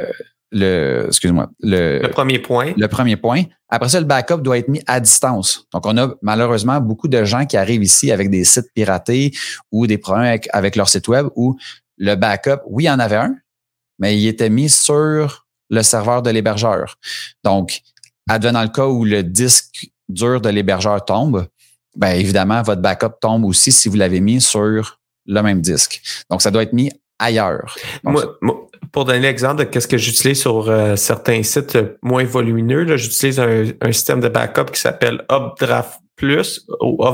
[0.50, 2.72] le, excuse-moi, le, le, premier point.
[2.77, 3.44] Le premier point.
[3.68, 5.66] Après ça, le backup doit être mis à distance.
[5.72, 9.33] Donc, on a malheureusement beaucoup de gens qui arrivent ici avec des sites piratés
[9.72, 11.57] ou des problèmes avec, leur site web où
[11.96, 13.37] le backup, oui, il y en avait un,
[13.98, 16.96] mais il était mis sur le serveur de l'hébergeur.
[17.42, 17.81] Donc,
[18.29, 21.48] advenant le cas où le disque dur de l'hébergeur tombe,
[21.96, 26.00] ben évidemment, votre backup tombe aussi si vous l'avez mis sur le même disque.
[26.31, 27.74] Donc, ça doit être mis ailleurs.
[28.92, 33.92] pour donner l'exemple de ce que j'utilise sur euh, certains sites moins volumineux, j'utilise un,
[33.92, 37.05] système de backup qui s'appelle Updraft Plus ou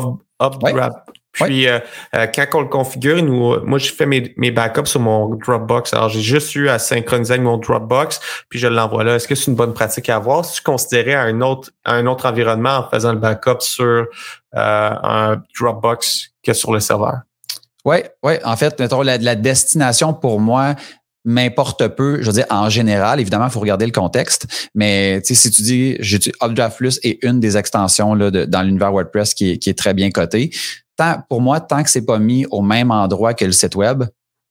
[0.41, 0.97] Updraft.
[1.33, 1.79] Puis euh,
[2.17, 5.95] euh, quand on le configure, nous, moi je fais mes, mes backups sur mon Dropbox.
[5.95, 9.15] Alors j'ai juste eu à synchroniser avec mon Dropbox, puis je l'envoie là.
[9.15, 10.45] Est-ce que c'est une bonne pratique à avoir?
[10.45, 14.07] Si tu considérais un autre un autre environnement en faisant le backup sur
[14.53, 17.21] un Dropbox que sur le serveur?
[17.85, 18.35] Oui, oui.
[18.45, 20.75] En fait, la, la destination pour moi
[21.25, 22.21] m'importe peu.
[22.21, 24.69] Je veux dire, en général, évidemment, il faut regarder le contexte.
[24.75, 29.35] Mais si tu dis, j'utilise Updraft Plus est une des extensions là, dans l'univers WordPress
[29.35, 30.51] qui est, qui est très bien cotée.
[30.97, 34.05] Tant, pour moi, tant que c'est pas mis au même endroit que le site web,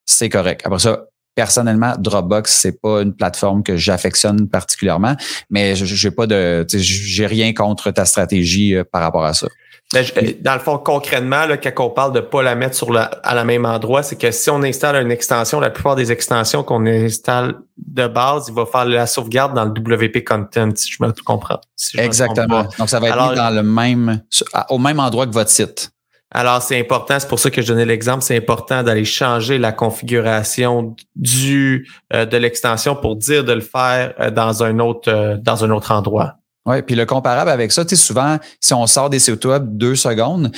[0.06, 0.62] c'est correct.
[0.64, 5.16] Après ça, personnellement, Dropbox, c'est pas une plateforme que j'affectionne particulièrement,
[5.48, 9.48] mais j'ai pas de, j'ai rien contre ta stratégie euh, par rapport à ça.
[9.92, 10.04] Ben,
[10.40, 13.34] dans le fond, concrètement, là, quand on parle de pas la mettre sur la, à
[13.34, 16.86] la même endroit, c'est que si on installe une extension, la plupart des extensions qu'on
[16.86, 21.12] installe de base, il va faire la sauvegarde dans le WP Content, si je me
[21.24, 21.60] comprends.
[21.98, 22.68] Exactement.
[22.78, 24.22] Donc, ça va être mis dans le même,
[24.68, 25.90] au même endroit que votre site.
[26.32, 29.72] Alors, c'est important, c'est pour ça que je donnais l'exemple, c'est important d'aller changer la
[29.72, 35.36] configuration du euh, de l'extension pour dire de le faire euh, dans un autre euh,
[35.36, 36.34] dans un autre endroit.
[36.66, 39.96] Oui, puis le comparable avec ça, tu souvent, si on sort des sites web deux
[39.96, 40.52] secondes,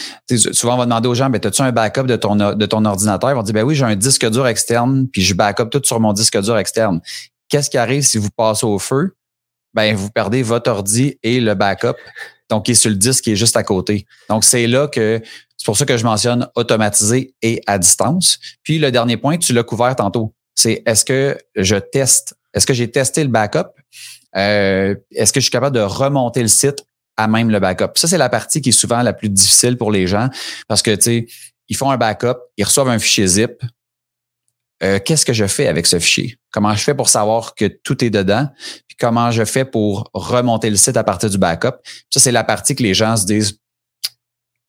[0.52, 3.30] souvent on va demander aux gens, ben, as-tu un backup de ton, de ton ordinateur?
[3.30, 6.00] Ils vont dire, ben oui, j'ai un disque dur externe, puis je backup tout sur
[6.00, 7.00] mon disque dur externe.
[7.48, 9.14] Qu'est-ce qui arrive si vous passez au feu?
[9.74, 11.96] Ben, vous perdez votre ordi et le backup,
[12.50, 14.04] donc qui est sur le disque qui est juste à côté.
[14.28, 15.22] Donc, c'est là que,
[15.62, 18.40] c'est pour ça que je mentionne automatisé et à distance.
[18.64, 20.34] Puis le dernier point, tu l'as couvert tantôt.
[20.56, 23.68] C'est est-ce que je teste, est-ce que j'ai testé le backup?
[24.34, 26.84] Euh, est-ce que je suis capable de remonter le site
[27.16, 27.92] à même le backup?
[27.94, 30.30] Ça, c'est la partie qui est souvent la plus difficile pour les gens
[30.66, 31.26] parce que, tu sais,
[31.68, 33.62] ils font un backup, ils reçoivent un fichier zip.
[34.82, 36.38] Euh, qu'est-ce que je fais avec ce fichier?
[36.50, 38.48] Comment je fais pour savoir que tout est dedans?
[38.88, 41.76] Puis comment je fais pour remonter le site à partir du backup?
[42.10, 43.60] Ça, c'est la partie que les gens se disent,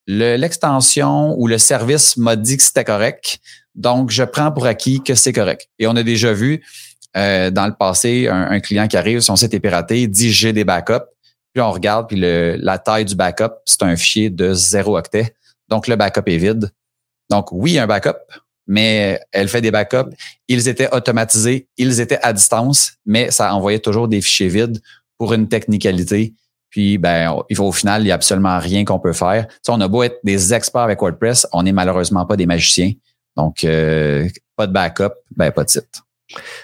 [0.08, 3.40] l'extension ou le service m'a dit que c'était correct,
[3.76, 5.70] donc je prends pour acquis que c'est correct.
[5.80, 6.64] Et on a déjà vu
[7.16, 10.64] euh, dans le passé, un, client qui arrive, son site est piraté, dit j'ai des
[10.64, 11.06] backups.
[11.54, 15.36] Puis on regarde, puis la taille du backup, c'est un fichier de 0 octet.
[15.70, 16.72] Donc le backup est vide.
[17.30, 18.18] Donc oui, un backup,
[18.66, 20.16] mais elle fait des backups.
[20.48, 24.82] Ils étaient automatisés, ils étaient à distance, mais ça envoyait toujours des fichiers vides
[25.18, 26.34] pour une technicalité.
[26.74, 29.46] Puis, ben, il faut, au final, il n'y a absolument rien qu'on peut faire.
[29.68, 32.94] on a beau être des experts avec WordPress, on n'est malheureusement pas des magiciens.
[33.38, 36.02] Donc, euh, pas de backup, ben, pas de site.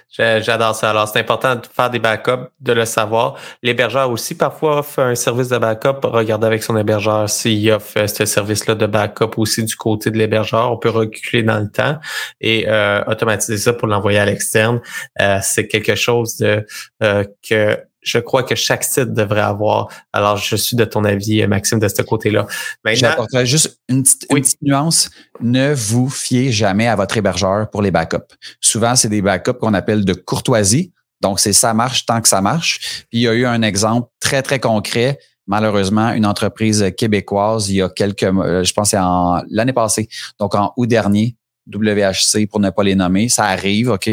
[0.10, 0.90] J'adore ça.
[0.90, 3.36] Alors, c'est important de faire des backups, de le savoir.
[3.62, 6.00] L'hébergeur aussi, parfois, offre un service de backup.
[6.04, 10.72] Regardez avec son hébergeur s'il offre ce service-là de backup aussi du côté de l'hébergeur.
[10.72, 12.00] On peut reculer dans le temps
[12.42, 14.82] et euh, automatiser ça pour l'envoyer à l'externe.
[15.22, 16.66] Euh, c'est quelque chose de
[17.04, 19.88] euh, que je crois que chaque site devrait avoir.
[20.14, 22.48] Alors, je suis de ton avis, Maxime, de ce côté-là.
[22.86, 25.10] J'apporterais juste une petite, nuance.
[25.42, 28.36] Ne vous fiez jamais à votre hébergeur pour les backups.
[28.62, 30.94] Souvent, c'est des backups qu'on appelle de courtoisie.
[31.22, 33.06] Donc, c'est ça marche tant que ça marche.
[33.10, 35.20] Puis, il y a eu un exemple très, très concret.
[35.48, 40.08] Malheureusement, une entreprise québécoise, il y a quelques, euh, je pense, c'est en l'année passée,
[40.40, 41.36] donc en août dernier,
[41.74, 44.10] WHC pour ne pas les nommer, ça arrive, OK?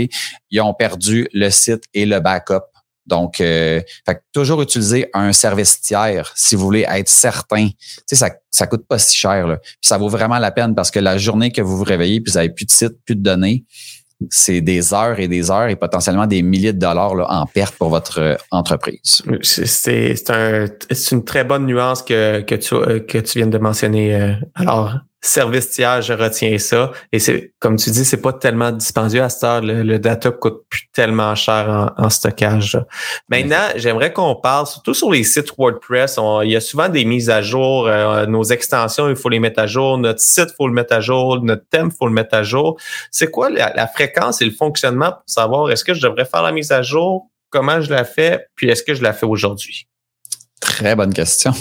[0.51, 2.65] Ils ont perdu le site et le backup.
[3.07, 3.81] Donc, euh,
[4.33, 7.69] toujours utiliser un service tiers si vous voulez être certain.
[7.69, 9.47] Tu sais, ça, ça coûte pas si cher.
[9.47, 9.59] Là.
[9.59, 12.33] Puis ça vaut vraiment la peine parce que la journée que vous vous réveillez puis
[12.33, 13.65] vous avez plus de site, plus de données,
[14.31, 17.77] c'est des heures et des heures et potentiellement des milliers de dollars là, en perte
[17.77, 19.23] pour votre euh, entreprise.
[19.43, 20.67] C'est un,
[21.13, 24.15] une très bonne nuance que, que, tu, euh, que tu viens de mentionner.
[24.15, 24.95] Euh, alors,
[25.27, 26.93] service tiers, je retiens ça.
[27.13, 29.61] Et c'est, comme tu dis, c'est pas tellement dispendieux à cette heure.
[29.63, 32.79] Le, data coûte plus tellement cher en, stockage.
[33.29, 37.31] Maintenant, j'aimerais qu'on parle, surtout sur les sites WordPress, il y a souvent des mises
[37.31, 37.87] à jour.
[37.89, 39.99] Euh, nos extensions, il faut les mettre à jour.
[39.99, 41.43] Notre site, il faut le mettre à jour.
[41.43, 42.79] Notre thème, il faut le mettre à jour.
[43.11, 46.53] C'est quoi la fréquence et le fonctionnement pour savoir est-ce que je devrais faire la
[46.53, 47.29] mise à jour?
[47.51, 48.47] Comment je la fais?
[48.55, 49.87] Puis est-ce que je la fais aujourd'hui?
[50.61, 51.53] Très bonne question.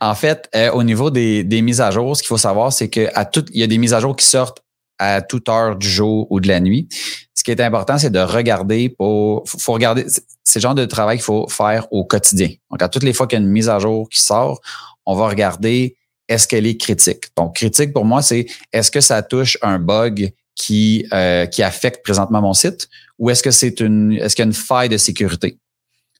[0.00, 3.24] En fait, euh, au niveau des, mises à jour, ce qu'il faut savoir, c'est qu'à
[3.26, 4.62] tout, il y a des mises à jour qui sortent
[4.98, 6.88] à toute heure du jour ou de la nuit.
[7.34, 10.06] Ce qui est important, c'est de regarder pour, faut, regarder,
[10.44, 12.48] c'est le genre de travail qu'il faut faire au quotidien.
[12.70, 14.60] Donc, à toutes les fois qu'il y a une mise à jour qui sort,
[15.06, 15.96] on va regarder
[16.28, 17.26] est-ce qu'elle est critique.
[17.36, 22.04] Donc, critique pour moi, c'est est-ce que ça touche un bug qui, euh, qui affecte
[22.04, 24.96] présentement mon site ou est-ce que c'est une, est-ce qu'il y a une faille de
[24.96, 25.58] sécurité?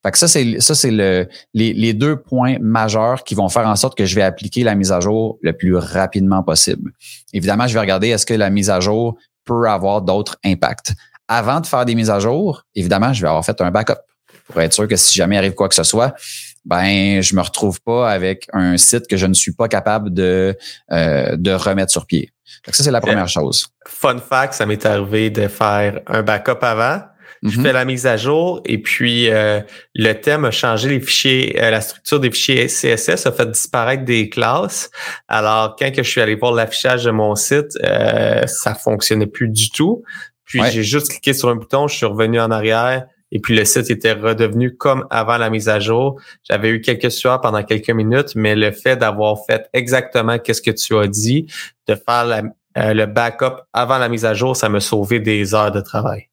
[0.02, 3.66] Fait que ça, c'est ça, c'est le, les, les, deux points majeurs qui vont faire
[3.66, 6.92] en sorte que je vais appliquer la mise à jour le plus rapidement possible.
[7.34, 10.92] Évidemment, je vais regarder est-ce que la mise à jour peut avoir d'autres impacts.
[11.28, 14.00] Avant de faire des mises à jour, évidemment, je vais avoir fait un backup
[14.46, 16.14] pour être sûr que si jamais arrive quoi que ce soit,
[16.64, 20.56] ben je me retrouve pas avec un site que je ne suis pas capable de
[20.92, 22.32] euh, de remettre sur pied.
[22.66, 23.68] Donc ça c'est la première chose.
[23.86, 27.00] Fun fact, ça m'est arrivé de faire un backup avant
[27.42, 27.64] je mhm.
[27.64, 29.60] fais la mise à jour et puis euh,
[29.94, 34.04] le thème a changé les fichiers, euh, la structure des fichiers CSS a fait disparaître
[34.04, 34.90] des classes.
[35.26, 39.48] Alors quand que je suis allé voir l'affichage de mon site, euh, ça fonctionnait plus
[39.48, 40.02] du tout.
[40.44, 43.64] Puis j'ai juste cliqué sur un bouton, je suis revenu en arrière et puis le
[43.64, 46.20] site était redevenu comme avant la mise à jour.
[46.42, 50.72] J'avais eu quelques sueurs pendant quelques minutes, mais le fait d'avoir fait exactement qu'est-ce que
[50.72, 51.46] tu as dit,
[51.86, 52.42] de faire
[52.76, 56.29] le backup avant la mise à jour, ça m'a sauvé des heures de travail.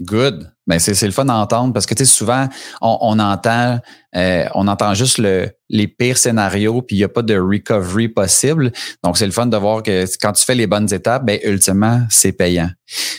[0.00, 0.50] Good.
[0.66, 2.48] Ben c'est, le fun d'entendre parce que tu sais, souvent,
[2.80, 3.78] on, on entend
[4.16, 8.08] euh, on entend juste le, les pires scénarios, puis il n'y a pas de recovery
[8.08, 8.72] possible.
[9.02, 12.02] Donc, c'est le fun de voir que quand tu fais les bonnes étapes, ben, ultimement,
[12.10, 12.70] c'est payant.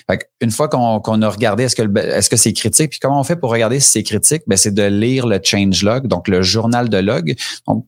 [0.09, 3.23] Fait une fois qu'on, a regardé est-ce que, est-ce que c'est critique, puis comment on
[3.23, 6.41] fait pour regarder si c'est critique, ben, c'est de lire le change log, donc le
[6.41, 7.35] journal de log.
[7.67, 7.85] Donc,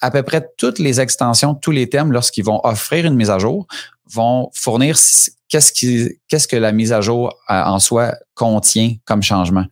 [0.00, 3.38] à peu près toutes les extensions, tous les thèmes, lorsqu'ils vont offrir une mise à
[3.38, 3.66] jour,
[4.12, 4.96] vont fournir
[5.48, 9.64] qu'est-ce qui, qu'est-ce que la mise à jour euh, en soi contient comme changement?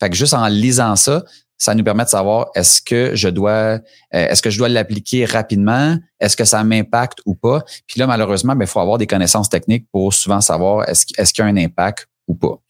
[0.00, 1.24] Fait que juste en lisant ça,
[1.56, 3.78] ça nous permet de savoir est-ce que je dois euh,
[4.12, 7.64] est-ce que je dois l'appliquer rapidement, est-ce que ça m'impacte ou pas?
[7.86, 11.32] Puis là malheureusement, il ben, faut avoir des connaissances techniques pour souvent savoir est-ce est-ce
[11.32, 12.60] qu'il y a un impact ou pas.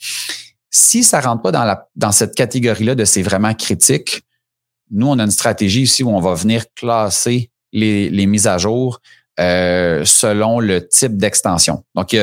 [0.70, 4.22] Si ça rentre pas dans la dans cette catégorie-là de c'est vraiment critique,
[4.90, 8.56] nous on a une stratégie ici où on va venir classer les, les mises à
[8.56, 9.00] jour
[9.38, 11.84] euh, selon le type d'extension.
[11.94, 12.14] Donc,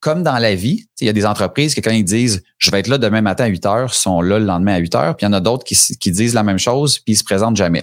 [0.00, 2.80] comme dans la vie, il y a des entreprises qui, quand ils disent je vais
[2.80, 5.24] être là demain matin à 8 heures, sont là le lendemain à 8 heures, puis
[5.24, 7.82] il y en a d'autres qui, disent la même chose, puis ils se présentent jamais.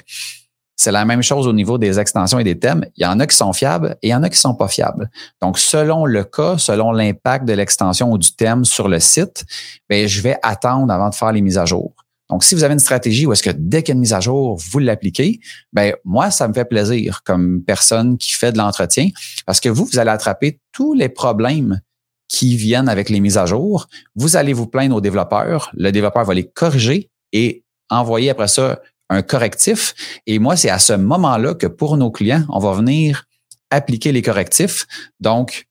[0.78, 2.86] C'est la même chose au niveau des extensions et des thèmes.
[2.98, 4.68] Il y en a qui sont fiables et il y en a qui sont pas
[4.68, 5.10] fiables.
[5.42, 9.46] Donc, selon le cas, selon l'impact de l'extension ou du thème sur le site,
[9.90, 11.94] ben, je vais attendre avant de faire les mises à jour.
[12.30, 14.14] Donc, si vous avez une stratégie où est-ce que dès qu'il y a une mise
[14.14, 15.40] à jour, vous l'appliquez,
[15.74, 19.10] ben moi, ça me fait plaisir comme personne qui fait de l'entretien
[19.46, 21.80] parce que vous, vous allez attraper tous les problèmes
[22.28, 23.88] qui viennent avec les mises à jour.
[24.16, 25.72] Vous allez vous plaindre au développeur.
[25.76, 29.94] Le développeur va les corriger et envoyer après ça un correctif.
[30.26, 33.26] Et moi, c'est à ce moment-là que pour nos clients, on va venir
[33.70, 34.88] appliquer les correctifs.
[35.20, 35.68] Donc,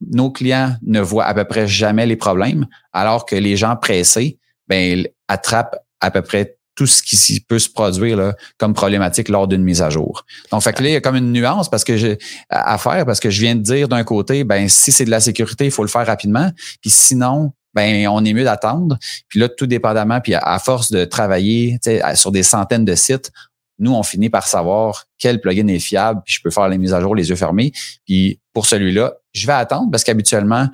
[0.00, 4.38] nos clients ne voient à peu près jamais les problèmes, alors que les gens pressés,
[4.68, 9.62] ben, attrape à peu près tout ce qui peut se produire comme problématique lors d'une
[9.62, 10.24] mise à jour.
[10.52, 12.18] Donc, fait que là, il y a comme une nuance parce que j'ai
[12.50, 15.20] à faire parce que je viens de dire d'un côté, ben si c'est de la
[15.20, 16.50] sécurité, il faut le faire rapidement.
[16.82, 18.98] Puis sinon, ben on est mieux d'attendre.
[19.28, 21.78] Puis là, tout dépendamment, puis à, force de travailler
[22.14, 23.32] sur des centaines de sites,
[23.78, 26.94] nous, on finit par savoir quel plugin est fiable, puis je peux faire les mises
[26.94, 27.72] à jour les yeux fermés.
[28.06, 30.66] Puis pour celui-là, je vais attendre parce qu'habituellement,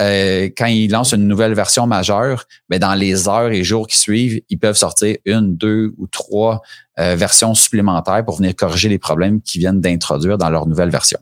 [0.00, 3.96] euh, quand ils lancent une nouvelle version majeure, ben dans les heures et jours qui
[3.96, 6.62] suivent, ils peuvent sortir une, deux ou trois
[6.98, 11.20] euh, versions supplémentaires pour venir corriger les problèmes qu'ils viennent d'introduire dans leur nouvelle version.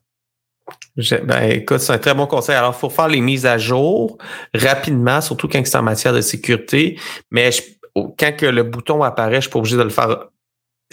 [0.96, 2.54] Ben, écoute, c'est un très bon conseil.
[2.54, 4.16] Alors, il faut faire les mises à jour
[4.54, 6.98] rapidement, surtout quand c'est en matière de sécurité.
[7.30, 7.50] Mais
[7.94, 10.28] quand que le bouton apparaît, je suis pas obligé de le faire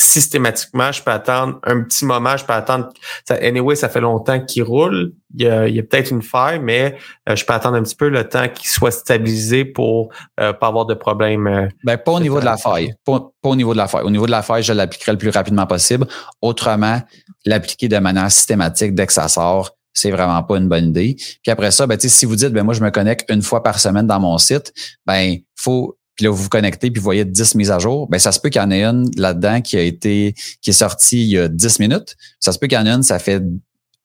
[0.03, 2.89] systématiquement, je peux attendre un petit moment, je peux attendre.
[3.27, 5.13] Ça, anyway, ça fait longtemps qu'il roule.
[5.35, 6.95] Il y a, a peut-être une faille, mais
[7.27, 10.67] euh, je peux attendre un petit peu le temps qu'il soit stabilisé pour euh, pas
[10.67, 11.47] avoir de problème.
[11.47, 12.93] Euh, ben, pas au niveau de la faille.
[13.05, 14.03] Pas, au niveau de la faille.
[14.03, 16.05] Au niveau de la faille, je l'appliquerai le plus rapidement possible.
[16.41, 17.01] Autrement,
[17.45, 21.15] l'appliquer de manière systématique dès que ça sort, c'est vraiment pas une bonne idée.
[21.15, 23.79] Puis après ça, ben, si vous dites, ben, moi, je me connecte une fois par
[23.79, 24.73] semaine dans mon site,
[25.05, 28.19] ben, faut puis là, vous vous connectez, puis vous voyez 10 mises à jour, ben
[28.19, 31.23] ça se peut qu'il y en ait une là-dedans qui a été, qui est sortie
[31.23, 32.15] il y a 10 minutes.
[32.39, 33.41] Ça se peut qu'il y en ait une, ça fait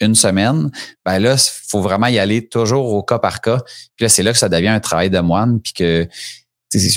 [0.01, 0.71] une semaine.
[1.05, 1.37] Ben là,
[1.69, 3.59] faut vraiment y aller toujours au cas par cas.
[3.97, 6.09] Puis là, c'est là que ça devient un travail de moine, puis que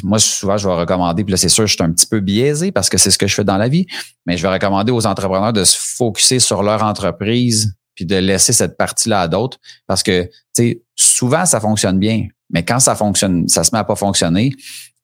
[0.04, 2.72] moi, souvent, je vais recommander, puis là, c'est sûr, je suis un petit peu biaisé
[2.72, 3.86] parce que c'est ce que je fais dans la vie,
[4.26, 8.54] mais je vais recommander aux entrepreneurs de se focuser sur leur entreprise puis de laisser
[8.54, 12.96] cette partie-là à d'autres parce que, tu sais, souvent, ça fonctionne bien, mais quand ça
[12.96, 14.52] fonctionne, ça se met à pas fonctionner,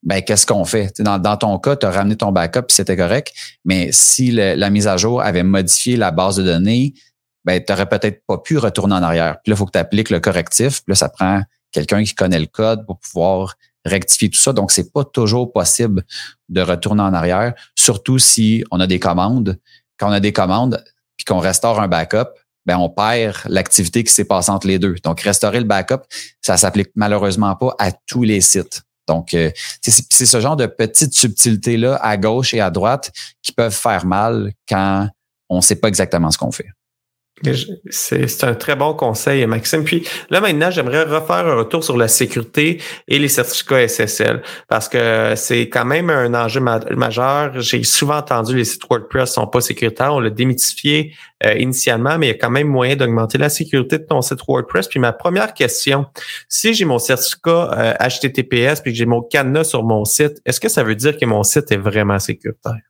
[0.08, 1.02] ben qu'est-ce qu'on fait?
[1.02, 3.34] Dans, dans, ton cas, tu as ramené ton backup puis c'était correct,
[3.66, 6.94] mais si la mise à jour avait modifié la base de données,
[7.44, 9.38] ben, tu n'aurais peut-être pas pu retourner en arrière.
[9.44, 10.82] Puis là, il faut que tu appliques le correctif.
[10.84, 11.42] Puis là, ça prend
[11.72, 14.54] quelqu'un qui connaît le code pour pouvoir rectifier tout ça.
[14.54, 16.04] Donc, c'est pas toujours possible
[16.48, 19.60] de retourner en arrière, surtout si on a des commandes.
[19.98, 20.84] Quand on a des commandes
[21.18, 22.30] puis qu'on restaure un backup,
[22.66, 24.96] ben on perd l'activité qui s'est passée entre les deux.
[25.04, 26.02] Donc, restaurer le backup,
[26.42, 28.84] ça s'applique malheureusement pas à tous les sites.
[29.08, 33.74] Donc, euh, c'est ce genre de petites subtilités-là à gauche et à droite qui peuvent
[33.74, 35.08] faire mal quand
[35.50, 36.68] on ne sait pas exactement ce qu'on fait.
[37.90, 39.84] C'est un très bon conseil, Maxime.
[39.84, 44.90] Puis là, maintenant, j'aimerais refaire un retour sur la sécurité et les certificats SSL parce
[44.90, 47.60] que c'est quand même un enjeu majeur.
[47.60, 50.16] J'ai souvent entendu les sites WordPress sont pas sécuritaires.
[50.16, 51.14] On l'a démythifié
[51.46, 54.40] euh, initialement, mais il y a quand même moyen d'augmenter la sécurité de ton site
[54.48, 54.88] WordPress.
[54.88, 56.08] Puis ma première question,
[56.50, 60.60] si j'ai mon certificat HTTPS euh, puis que j'ai mon cadenas sur mon site, est-ce
[60.60, 62.82] que ça veut dire que mon site est vraiment sécuritaire?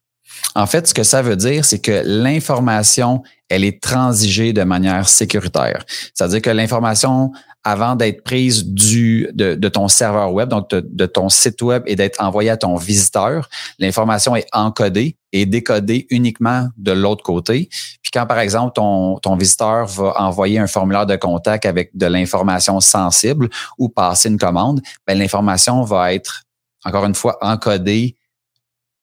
[0.56, 5.08] En fait, ce que ça veut dire, c'est que l'information, elle est transigée de manière
[5.08, 5.86] sécuritaire.
[6.13, 7.32] C'est-à-dire que l'information,
[7.63, 12.21] avant d'être prise du, de, ton serveur web, donc de, ton site web et d'être
[12.23, 17.69] envoyée à ton visiteur, l'information est encodée et décodée uniquement de l'autre côté.
[18.02, 22.06] Puis quand, par exemple, ton, ton visiteur va envoyer un formulaire de contact avec de
[22.06, 26.43] l'information sensible ou passer une commande, ben, l'information va être,
[26.86, 28.15] encore une fois, encodée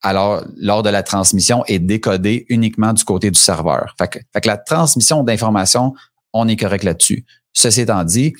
[0.04, 3.96] alors lors de la transmission est décodé uniquement du côté du serveur.
[3.98, 5.94] Fait que, la transmission d'informations,
[6.32, 7.24] on est correct là-dessus.
[7.54, 8.34] Ceci étant dit,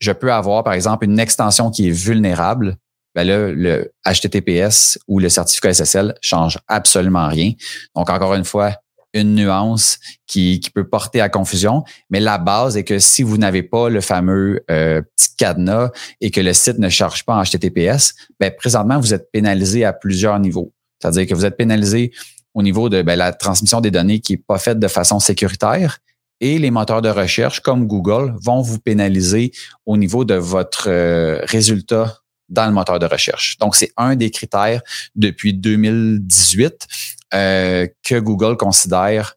[0.00, 2.76] je peux avoir, par exemple, une extension qui est vulnérable.
[3.14, 7.52] Ben là, le HTTPS ou le certificat SSL change absolument rien.
[7.94, 8.74] Donc, encore une fois,
[9.14, 11.84] une nuance qui, peut porter à confusion.
[12.10, 16.30] Mais la base est que si vous n'avez pas le fameux euh, petit cadenas et
[16.30, 20.38] que le site ne charge pas en HTTPS, ben, présentement, vous êtes pénalisé à plusieurs
[20.38, 20.72] niveaux.
[20.98, 22.12] C'est-à-dire que vous êtes pénalisé
[22.54, 25.98] au niveau de ben, la transmission des données qui n'est pas faite de façon sécuritaire.
[26.40, 29.52] Et les moteurs de recherche comme Google vont vous pénaliser
[29.86, 33.58] au niveau de votre euh, résultat dans le moteur de recherche.
[33.58, 34.80] Donc, c'est un des critères
[35.16, 36.86] depuis 2018
[37.34, 39.34] euh, que Google considère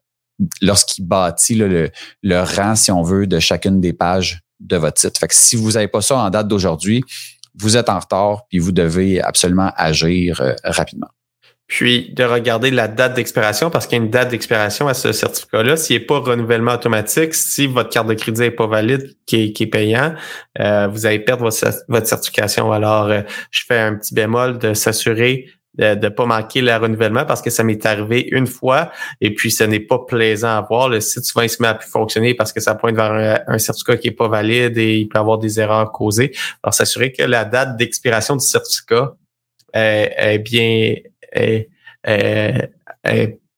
[0.60, 1.90] lorsqu'il bâtit le,
[2.22, 5.18] le, rang, si on veut, de chacune des pages de votre site.
[5.18, 7.04] Fait que si vous n'avez pas ça en date d'aujourd'hui,
[7.54, 11.08] vous êtes en retard, puis vous devez absolument agir euh, rapidement
[11.72, 15.10] puis de regarder la date d'expiration parce qu'il y a une date d'expiration à ce
[15.10, 15.78] certificat-là.
[15.78, 19.66] S'il n'est pas renouvellement automatique, si votre carte de crédit n'est pas valide, qui est,
[19.68, 20.14] payant,
[20.60, 22.70] euh, vous allez perdre votre, certification.
[22.72, 25.46] Alors, euh, je fais un petit bémol de s'assurer
[25.78, 29.50] de ne pas manquer le renouvellement parce que ça m'est arrivé une fois et puis
[29.50, 30.90] ce n'est pas plaisant à voir.
[30.90, 33.58] Le site souvent il se met à plus fonctionner parce que ça pointe vers un,
[33.58, 36.32] certificat qui est pas valide et il peut avoir des erreurs causées.
[36.62, 39.14] Alors s'assurer que la date d'expiration du certificat
[39.72, 40.96] est bien
[41.32, 42.70] elle,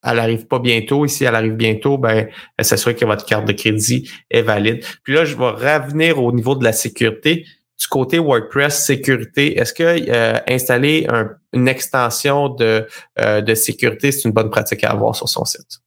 [0.02, 1.04] arrive pas bientôt.
[1.04, 2.28] Et si elle arrive bientôt, ben,
[2.60, 4.84] s'assurer que votre carte de crédit est valide.
[5.02, 7.46] Puis là, je vais revenir au niveau de la sécurité.
[7.80, 11.08] Du côté WordPress sécurité, est-ce que euh, installer
[11.52, 12.86] une extension de,
[13.18, 15.80] euh, de sécurité, c'est une bonne pratique à avoir sur son site?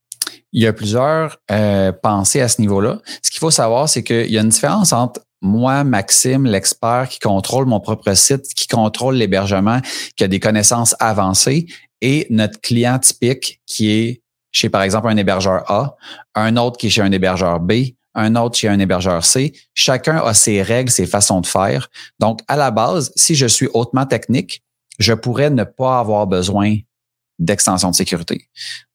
[0.52, 3.00] Il y a plusieurs euh, pensées à ce niveau-là.
[3.22, 7.18] Ce qu'il faut savoir, c'est qu'il y a une différence entre moi, Maxime, l'expert qui
[7.18, 9.80] contrôle mon propre site, qui contrôle l'hébergement,
[10.16, 11.66] qui a des connaissances avancées,
[12.00, 15.96] et notre client typique qui est chez, par exemple, un hébergeur A,
[16.34, 17.72] un autre qui est chez un hébergeur B,
[18.14, 19.52] un autre chez un hébergeur C.
[19.74, 21.88] Chacun a ses règles, ses façons de faire.
[22.18, 24.62] Donc, à la base, si je suis hautement technique,
[24.98, 26.78] je pourrais ne pas avoir besoin
[27.38, 28.48] d'extension de sécurité.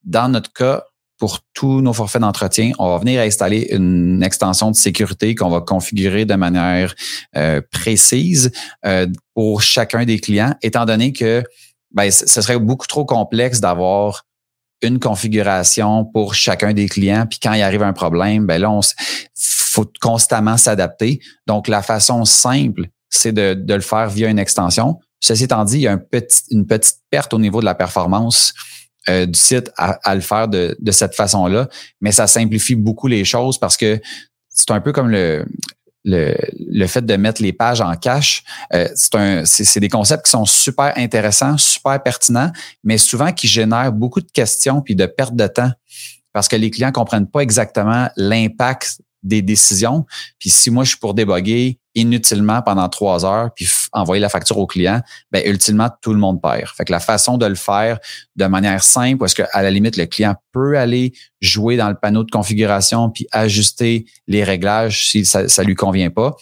[0.03, 0.83] Dans notre cas,
[1.17, 5.61] pour tous nos forfaits d'entretien, on va venir installer une extension de sécurité qu'on va
[5.61, 6.95] configurer de manière
[7.35, 8.51] euh, précise
[8.85, 11.43] euh, pour chacun des clients, étant donné que
[11.91, 14.25] ben, ce serait beaucoup trop complexe d'avoir
[14.81, 17.25] une configuration pour chacun des clients.
[17.29, 18.81] Puis quand il arrive un problème, ben là, on
[19.35, 21.19] faut constamment s'adapter.
[21.47, 24.99] Donc, la façon simple, c'est de, de, le faire via une extension.
[25.19, 27.75] Ceci étant dit, il y a un petit, une petite perte au niveau de la
[27.75, 28.53] performance
[29.09, 31.67] euh, du site à, le faire de, de cette façon-là,
[32.01, 33.99] mais ça simplifie beaucoup les choses parce que
[34.49, 35.45] c'est un peu comme le,
[36.05, 38.43] le, le, fait de mettre les pages en cache,
[38.73, 42.51] euh, c'est des concepts qui sont super intéressants, super pertinents,
[42.83, 45.71] mais souvent qui génèrent beaucoup de questions puis de perte de temps
[46.33, 50.05] parce que les clients comprennent pas exactement l'impact des décisions.
[50.39, 54.57] Puis si moi, je suis pour déboguer inutilement pendant trois heures, puis envoyer la facture
[54.57, 55.01] au client,
[55.31, 56.67] ben ultimement, tout le monde perd.
[56.75, 57.99] Fait que la façon de le faire
[58.35, 62.23] de manière simple, est-ce qu'à la limite, le client peut aller jouer dans le panneau
[62.23, 66.35] de configuration puis ajuster les réglages si ça, ça lui convient pas,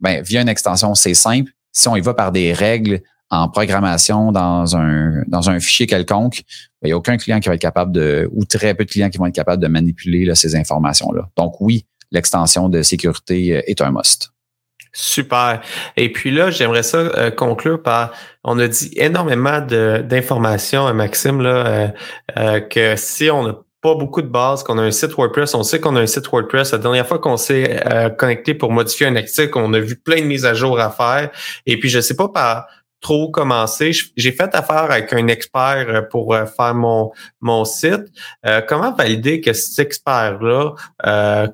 [0.00, 1.50] ben via une extension, c'est simple.
[1.72, 3.00] Si on y va par des règles
[3.30, 6.42] en programmation dans un, dans un fichier quelconque,
[6.82, 8.90] ben, il n'y a aucun client qui va être capable de, ou très peu de
[8.90, 11.28] clients qui vont être capables de manipuler ces informations-là.
[11.36, 14.32] Donc oui, l'extension de sécurité euh, est un must.
[14.92, 15.60] Super.
[15.96, 21.40] Et puis là, j'aimerais ça euh, conclure par, on a dit énormément d'informations, à Maxime,
[21.40, 21.92] là,
[22.36, 25.62] euh, que si on n'a pas beaucoup de base, qu'on a un site WordPress, on
[25.62, 26.72] sait qu'on a un site WordPress.
[26.72, 27.82] La dernière fois qu'on s'est
[28.18, 31.30] connecté pour modifier un article, on a vu plein de mises à jour à faire.
[31.64, 32.66] Et puis, je sais pas par
[33.00, 33.92] trop commencé.
[34.16, 38.06] J'ai fait affaire avec un expert euh, pour euh, faire mon, mon site.
[38.46, 40.74] Euh, comment valider que cet expert-là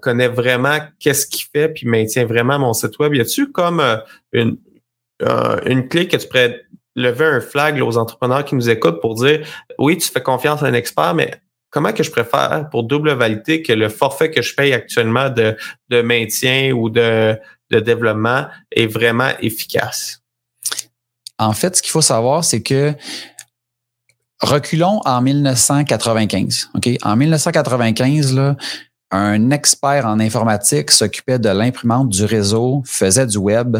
[0.03, 3.14] connaît vraiment qu'est-ce qu'il fait puis maintient vraiment mon site web?
[3.14, 3.82] Y a-tu comme
[4.32, 4.59] une,
[5.64, 6.62] une clé que tu pourrais
[6.94, 9.47] lever un flag aux entrepreneurs qui nous écoutent pour dire
[9.78, 11.40] oui, tu fais confiance à un expert, mais
[11.70, 15.57] comment que je préfère pour double valider que le forfait que je paye actuellement de,
[15.90, 17.38] de maintien ou de,
[17.70, 20.25] de développement est vraiment efficace?
[21.39, 22.95] En fait, ce qu'il faut savoir, c'est que
[24.41, 26.70] reculons en 1995.
[26.74, 26.89] OK?
[27.03, 28.57] En 1995, là,
[29.11, 33.78] un expert en informatique s'occupait de l'imprimante, du réseau, faisait du web,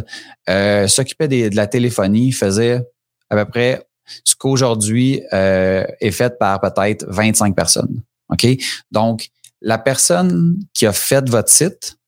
[0.49, 2.83] euh, s'occupait de la téléphonie, faisait
[3.31, 3.87] à peu près
[4.25, 8.03] ce qu'aujourd'hui euh, est fait par peut-être 25 personnes.
[8.31, 8.47] OK?
[8.93, 9.29] Donc,
[9.61, 11.99] la personne qui a fait votre site,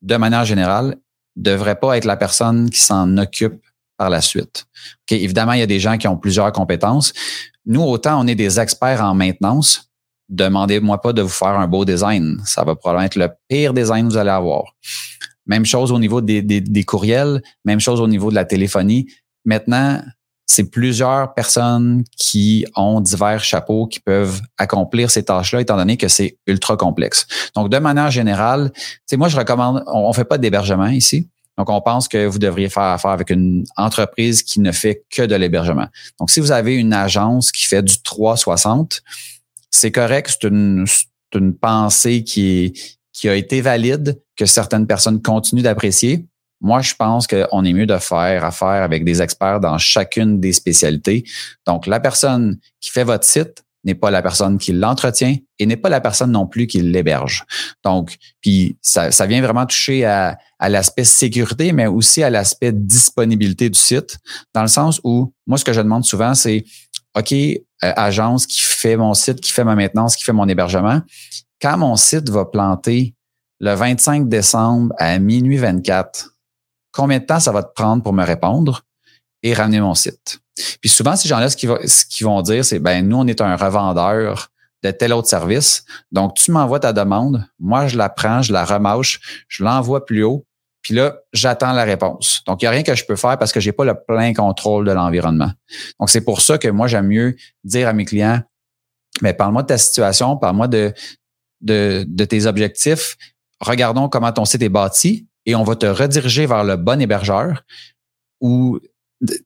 [0.00, 0.96] de manière générale,
[1.36, 3.62] devrait pas être la personne qui s'en occupe
[3.96, 4.66] par la suite.
[5.10, 7.12] évidemment, il y a des gens qui ont plusieurs compétences.
[7.66, 9.90] Nous, autant on est des experts en maintenance,
[10.28, 12.40] demandez-moi pas de vous faire un beau design.
[12.44, 14.74] Ça va probablement être le pire design que vous allez avoir.
[15.46, 19.06] Même chose au niveau des, des courriels, même chose au niveau de la téléphonie.
[19.44, 20.00] Maintenant,
[20.46, 26.08] c'est plusieurs personnes qui ont divers chapeaux qui peuvent accomplir ces tâches-là, étant donné que
[26.08, 27.26] c'est ultra complexe.
[27.56, 28.70] Donc, de manière générale,
[29.16, 31.28] moi, je recommande, on ne fait pas d'hébergement ici.
[31.58, 35.22] Donc, on pense que vous devriez faire affaire avec une entreprise qui ne fait que
[35.22, 35.86] de l'hébergement.
[36.18, 39.02] Donc, si vous avez une agence qui fait du 360,
[39.70, 40.86] c'est correct, c'est une,
[41.60, 42.72] pensée qui,
[43.12, 46.26] qui a été valide, que certaines personnes continuent d'apprécier.
[46.60, 50.52] Moi, je pense qu'on est mieux de faire affaire avec des experts dans chacune des
[50.52, 51.24] spécialités.
[51.66, 55.76] Donc, la personne qui fait votre site n'est pas la personne qui l'entretient et n'est
[55.76, 57.44] pas la personne non plus qui l'héberge.
[57.84, 63.68] Donc, puis ça, vient vraiment toucher à, à l'aspect sécurité, mais aussi à l'aspect disponibilité
[63.70, 64.18] du site,
[64.54, 66.64] dans le sens où moi, ce que je demande souvent, c'est
[67.16, 71.00] OK, euh, agence qui fait mon site, qui fait ma maintenance, qui fait mon hébergement,
[71.60, 73.14] quand mon site va planter
[73.60, 76.36] le 25 décembre à minuit 24,
[76.92, 78.84] combien de temps ça va te prendre pour me répondre
[79.42, 80.40] et ramener mon site?
[80.80, 84.48] Puis souvent, ces gens-là, ce qu'ils vont dire, c'est ben nous, on est un revendeur
[84.82, 85.84] de tel autre service.
[86.10, 90.24] Donc, tu m'envoies ta demande, moi, je la prends, je la remâche, je l'envoie plus
[90.24, 90.44] haut,
[90.82, 92.42] puis là, j'attends la réponse.
[92.46, 94.34] Donc, il n'y a rien que je peux faire parce que j'ai pas le plein
[94.34, 95.52] contrôle de l'environnement.
[96.00, 98.42] Donc, c'est pour ça que moi, j'aime mieux dire à mes clients,
[99.20, 100.92] mais parle-moi de ta situation, parle-moi de,
[101.60, 103.16] de, de tes objectifs,
[103.60, 107.62] regardons comment ton site est bâti et on va te rediriger vers le bon hébergeur
[108.40, 108.80] ou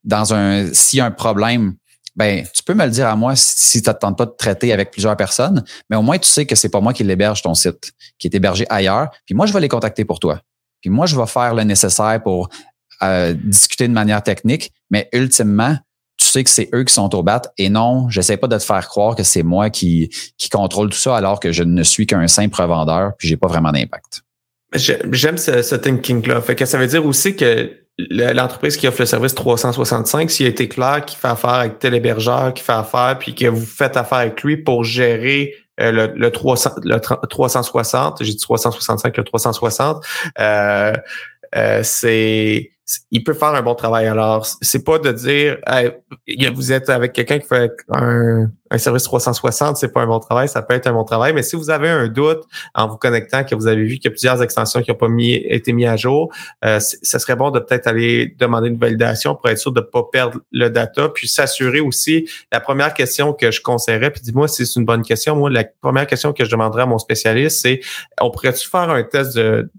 [0.04, 1.74] dans un s'il y a un problème,
[2.14, 4.90] ben tu peux me le dire à moi si tu n'attends pas de traiter avec
[4.90, 7.92] plusieurs personnes, mais au moins tu sais que c'est pas moi qui l'héberge ton site,
[8.18, 10.40] qui est hébergé ailleurs, puis moi je vais les contacter pour toi.
[10.80, 12.48] Puis moi, je vais faire le nécessaire pour
[13.02, 15.76] euh, discuter de manière technique, mais ultimement,
[16.16, 18.62] tu sais que c'est eux qui sont au bat et non, j'essaie pas de te
[18.62, 22.06] faire croire que c'est moi qui, qui contrôle tout ça alors que je ne suis
[22.06, 24.22] qu'un simple revendeur puis j'ai pas vraiment d'impact.
[24.72, 26.40] J'aime ce, ce thinking-là.
[26.40, 30.48] Fait que ça veut dire aussi que l'entreprise qui offre le service 365, s'il a
[30.50, 33.96] été clair qu'il fait affaire avec tel hébergeur, qui fait affaire, puis que vous faites
[33.96, 39.24] affaire avec lui pour gérer euh, le, le, 300, le 360, j'ai dit 365, le
[39.24, 40.04] 360,
[40.38, 40.92] euh,
[41.54, 42.70] euh, c'est
[43.10, 44.06] il peut faire un bon travail.
[44.06, 45.58] Alors, c'est pas de dire
[46.54, 50.62] vous êtes avec quelqu'un qui fait un, service 360, c'est pas un bon travail, ça
[50.62, 51.32] peut être un bon travail.
[51.32, 54.08] Mais si vous avez un doute en vous connectant, que vous avez vu qu'il y
[54.08, 56.32] a plusieurs extensions qui n'ont pas mis, été mis à jour,
[56.64, 59.86] euh, ce serait bon de peut-être aller demander une validation pour être sûr de ne
[59.86, 62.28] pas perdre le data, puis s'assurer aussi.
[62.52, 65.34] La première question que je conseillerais, puis dis-moi si c'est une bonne question.
[65.34, 67.80] Moi, la première question que je demanderais à mon spécialiste, c'est
[68.20, 69.70] on pourrait-tu faire un test de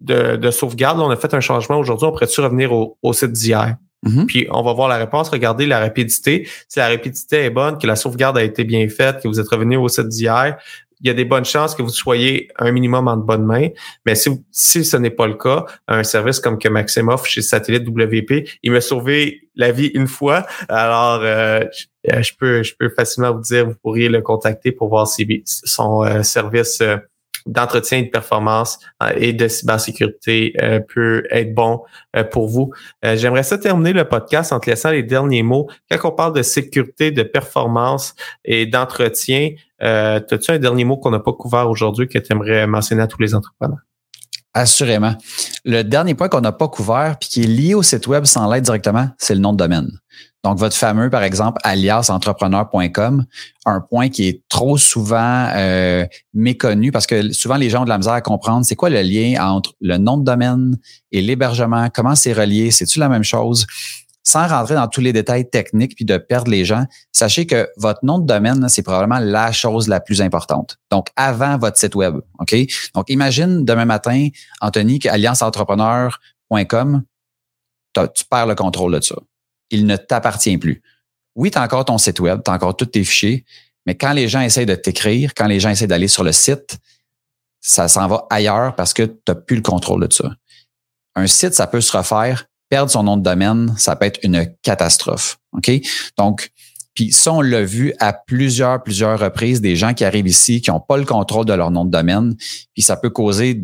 [0.00, 1.00] de, sauvegarde.
[1.00, 2.06] on a fait un changement aujourd'hui.
[2.06, 3.76] On pourrait-tu revenir au, site d'hier?
[4.04, 4.26] Mm-hmm.
[4.26, 6.48] Puis on va voir la réponse, regardez la rapidité.
[6.68, 9.48] Si la rapidité est bonne, que la sauvegarde a été bien faite, que vous êtes
[9.48, 10.56] revenu au site d'hier,
[11.00, 13.68] il y a des bonnes chances que vous soyez un minimum en bonne main.
[14.06, 17.86] Mais si, si ce n'est pas le cas, un service comme que Maximoff chez Satellite
[17.86, 20.46] WP, il m'a sauvé la vie une fois.
[20.68, 21.60] Alors, euh,
[22.04, 26.02] je, peux, je peux facilement vous dire, vous pourriez le contacter pour voir si son
[26.02, 26.96] euh, service euh,
[27.46, 31.82] d'entretien et de performance euh, et de cybersécurité euh, peut être bon
[32.16, 32.72] euh, pour vous.
[33.02, 35.68] J'aimerais ça terminer le podcast en te laissant les derniers mots.
[35.90, 41.20] Quand on parle de sécurité, de performance et d'entretien, as-tu un dernier mot qu'on n'a
[41.20, 43.85] pas couvert aujourd'hui que tu aimerais mentionner à tous les entrepreneurs?
[44.58, 45.14] Assurément.
[45.66, 48.50] Le dernier point qu'on n'a pas couvert puis qui est lié au site web sans
[48.50, 49.90] l'aide directement, c'est le nom de domaine.
[50.44, 53.26] Donc, votre fameux, par exemple, aliasentrepreneur.com,
[53.66, 57.90] un point qui est trop souvent euh, méconnu parce que souvent les gens ont de
[57.90, 60.78] la misère à comprendre c'est quoi le lien entre le nom de domaine
[61.12, 63.66] et l'hébergement, comment c'est relié, c'est-tu la même chose?
[64.26, 68.04] Sans rentrer dans tous les détails techniques puis de perdre les gens, sachez que votre
[68.04, 70.78] nom de domaine, c'est probablement la chose la plus importante.
[70.90, 72.56] Donc, avant votre site web, OK?
[72.94, 74.28] Donc, imagine demain matin,
[74.60, 77.04] Anthony, qu'allianceentrepreneur.com,
[77.94, 79.16] tu perds le contrôle de ça
[79.70, 80.82] il ne t'appartient plus.
[81.34, 83.44] Oui, tu as encore ton site web, tu as encore tous tes fichiers,
[83.84, 86.78] mais quand les gens essayent de t'écrire, quand les gens essayent d'aller sur le site,
[87.60, 90.30] ça s'en va ailleurs parce que tu n'as plus le contrôle de ça.
[91.14, 94.46] Un site, ça peut se refaire, perdre son nom de domaine, ça peut être une
[94.62, 95.38] catastrophe.
[95.52, 95.70] OK?
[96.16, 96.50] Donc,
[96.96, 100.70] puis ça, on l'a vu à plusieurs, plusieurs reprises, des gens qui arrivent ici, qui
[100.70, 102.34] n'ont pas le contrôle de leur nom de domaine,
[102.72, 103.54] puis ça peut causer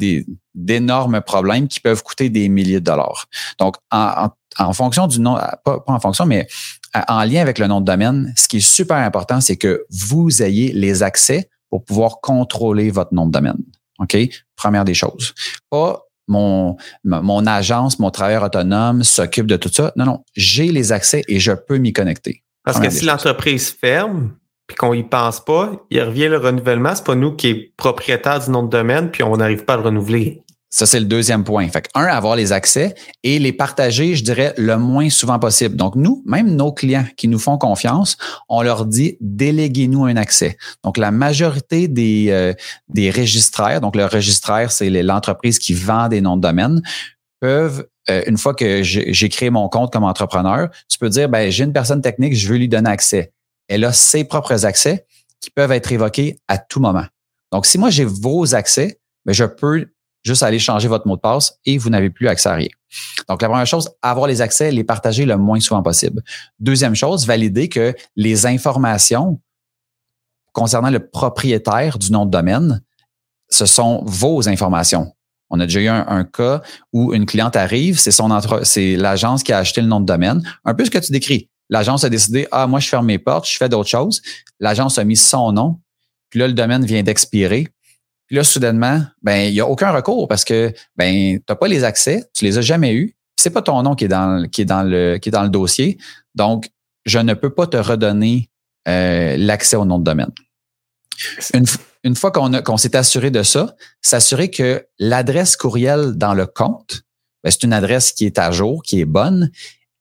[0.54, 3.26] d'énormes problèmes qui peuvent coûter des milliers de dollars.
[3.58, 4.28] Donc, en,
[4.58, 6.46] en, fonction du nom, pas, pas en fonction, mais
[7.08, 10.42] en lien avec le nom de domaine, ce qui est super important, c'est que vous
[10.42, 13.56] ayez les accès pour pouvoir contrôler votre nom de domaine.
[13.98, 14.14] OK?
[14.56, 15.32] Première des choses.
[15.70, 19.92] Pas mon, mon agence, mon travailleur autonome s'occupe de tout ça.
[19.96, 22.42] Non, non, j'ai les accès et je peux m'y connecter.
[22.64, 24.32] Parce que si l'entreprise ferme,
[24.66, 26.94] puis qu'on y pense pas, il revient le renouvellement.
[26.94, 29.76] C'est pas nous qui est propriétaire du nom de domaine, puis on n'arrive pas à
[29.76, 30.42] le renouveler.
[30.74, 31.68] Ça, c'est le deuxième point.
[31.68, 35.76] Fait un, avoir les accès et les partager, je dirais, le moins souvent possible.
[35.76, 38.16] Donc, nous, même nos clients qui nous font confiance,
[38.48, 40.56] on leur dit déléguez-nous un accès.
[40.82, 42.54] Donc, la majorité des, euh,
[42.88, 46.80] des registraires, donc le registraire, c'est l'entreprise qui vend des noms de domaine,
[47.38, 51.50] peuvent euh, une fois que j'ai créé mon compte comme entrepreneur, tu peux dire, ben,
[51.50, 53.34] j'ai une personne technique, je veux lui donner accès.
[53.68, 55.04] Elle a ses propres accès
[55.38, 57.04] qui peuvent être évoqués à tout moment.
[57.52, 59.86] Donc, si moi j'ai vos accès, ben, je peux
[60.22, 62.68] juste aller changer votre mot de passe et vous n'avez plus accès à rien.
[63.28, 66.22] Donc, la première chose, avoir les accès, les partager le moins souvent possible.
[66.60, 69.40] Deuxième chose, valider que les informations
[70.52, 72.82] concernant le propriétaire du nom de domaine,
[73.48, 75.12] ce sont vos informations.
[75.50, 76.62] On a déjà eu un, cas
[76.92, 78.30] où une cliente arrive, c'est son
[78.62, 80.42] c'est l'agence qui a acheté le nom de domaine.
[80.64, 81.50] Un peu ce que tu décris.
[81.68, 84.22] L'agence a décidé, ah, moi, je ferme mes portes, je fais d'autres choses.
[84.60, 85.80] L'agence a mis son nom.
[86.30, 87.68] Puis là, le domaine vient d'expirer.
[88.32, 91.84] Là, soudainement, ben, il n'y a aucun recours parce que, ben, tu n'as pas les
[91.84, 93.14] accès, tu les as jamais eus.
[93.36, 95.50] C'est pas ton nom qui est dans, qui est dans le, qui est dans le
[95.50, 95.98] dossier.
[96.34, 96.70] Donc,
[97.04, 98.48] je ne peux pas te redonner
[98.88, 100.30] euh, l'accès au nom de domaine.
[101.52, 101.66] Une,
[102.04, 107.02] une fois qu'on s'est assuré de ça, s'assurer que l'adresse courriel dans le compte,
[107.44, 109.50] ben, c'est une adresse qui est à jour, qui est bonne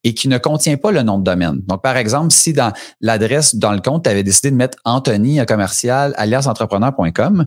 [0.04, 1.60] et qui ne contient pas le nom de domaine.
[1.66, 5.44] Donc, par exemple, si dans l'adresse dans le compte, tu avais décidé de mettre Anthony
[5.46, 7.46] commercial aliasentrepreneur.com,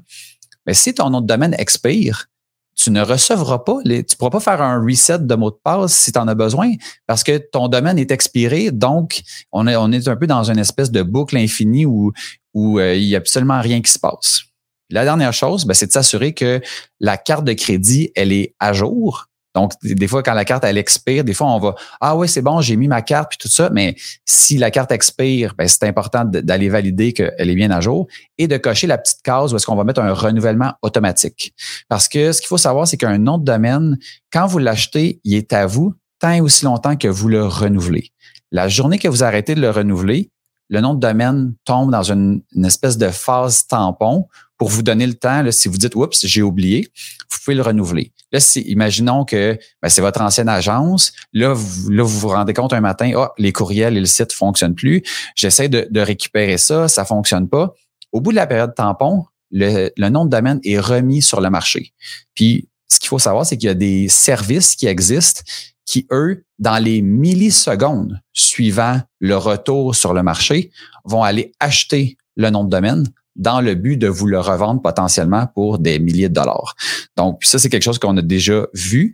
[0.66, 2.28] ben, si ton nom de domaine expire,
[2.76, 5.93] tu ne recevras pas, les, tu pourras pas faire un reset de mot de passe
[5.93, 6.74] si tu en as besoin
[7.07, 8.72] parce que ton domaine est expiré.
[8.72, 12.11] Donc, on est, un peu dans une espèce de boucle infinie où,
[12.53, 14.41] où euh, il n'y a absolument rien qui se passe.
[14.89, 16.61] La dernière chose, ben, c'est de s'assurer que
[16.99, 19.28] la carte de crédit, elle est à jour.
[19.56, 22.41] Donc, des fois, quand la carte, elle expire, des fois, on va, ah oui, c'est
[22.41, 23.70] bon, j'ai mis ma carte, puis tout ça.
[23.72, 23.95] Mais
[24.26, 28.47] si la carte expire, ben, c'est important d'aller valider qu'elle est bien à jour et
[28.47, 31.53] de cocher la petite case où est-ce qu'on va mettre un renouvellement automatique.
[31.88, 33.97] Parce que ce qu'il faut savoir, c'est qu'un nom de domaine,
[34.32, 38.12] quand vous l'achetez, il est à vous tant aussi longtemps que vous le renouvelez.
[38.51, 40.32] La journée que vous arrêtez de le renouveler,
[40.70, 44.28] le nom de domaine tombe dans une, espèce de phase tampon
[44.58, 46.88] pour vous donner le temps, là, si vous dites, oups, j'ai oublié,
[47.30, 48.12] vous pouvez le renouveler.
[48.36, 51.13] Là, imaginons que ben, c'est votre ancienne agence.
[51.31, 54.31] Là vous, là, vous vous rendez compte un matin, oh, les courriels et le site
[54.31, 55.03] ne fonctionnent plus.
[55.36, 57.73] J'essaie de, récupérer ça, ça fonctionne pas.
[58.11, 61.49] Au bout de la période tampon, le, le nom de domaine est remis sur le
[61.49, 61.93] marché.
[62.33, 65.41] Puis, ce qu'il faut savoir, c'est qu'il y a des services qui existent
[65.86, 70.71] qui, eux, dans les millisecondes suivant le retour sur le marché,
[71.05, 73.05] vont aller acheter le nom de domaine
[73.36, 76.75] dans le but de vous le revendre potentiellement pour des milliers de dollars.
[77.17, 79.13] Donc, ça, c'est quelque chose qu'on a déjà vu.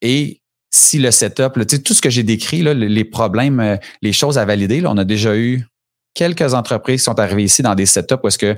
[0.00, 0.40] Et
[0.70, 4.38] si le setup, là, tout ce que j'ai décrit, là, les problèmes, euh, les choses
[4.38, 5.66] à valider, là, on a déjà eu
[6.14, 8.56] quelques entreprises qui sont arrivées ici dans des setups parce que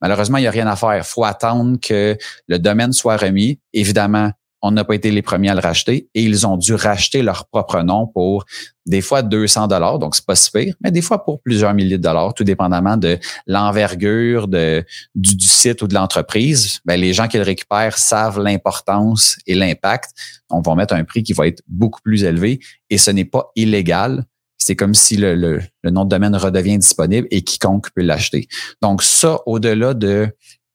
[0.00, 0.96] malheureusement, il n'y a rien à faire.
[0.96, 2.16] Il faut attendre que
[2.48, 3.60] le domaine soit remis.
[3.72, 4.32] Évidemment,
[4.62, 7.46] on n'a pas été les premiers à le racheter et ils ont dû racheter leur
[7.46, 8.44] propre nom pour
[8.86, 10.50] des fois 200 dollars, donc c'est pas si
[10.80, 14.84] mais des fois pour plusieurs milliers de dollars, tout dépendamment de l'envergure de,
[15.14, 16.78] du, site ou de l'entreprise.
[16.84, 20.10] Ben, les gens qui le récupèrent savent l'importance et l'impact.
[20.50, 23.50] On va mettre un prix qui va être beaucoup plus élevé et ce n'est pas
[23.56, 24.24] illégal.
[24.56, 28.48] C'est comme si le, le, le nom de domaine redevient disponible et quiconque peut l'acheter.
[28.80, 30.28] Donc ça, au-delà de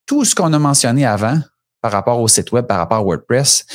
[0.06, 1.40] tout ce qu'on a mentionné avant,
[1.82, 3.66] par rapport au site web, par rapport à WordPress.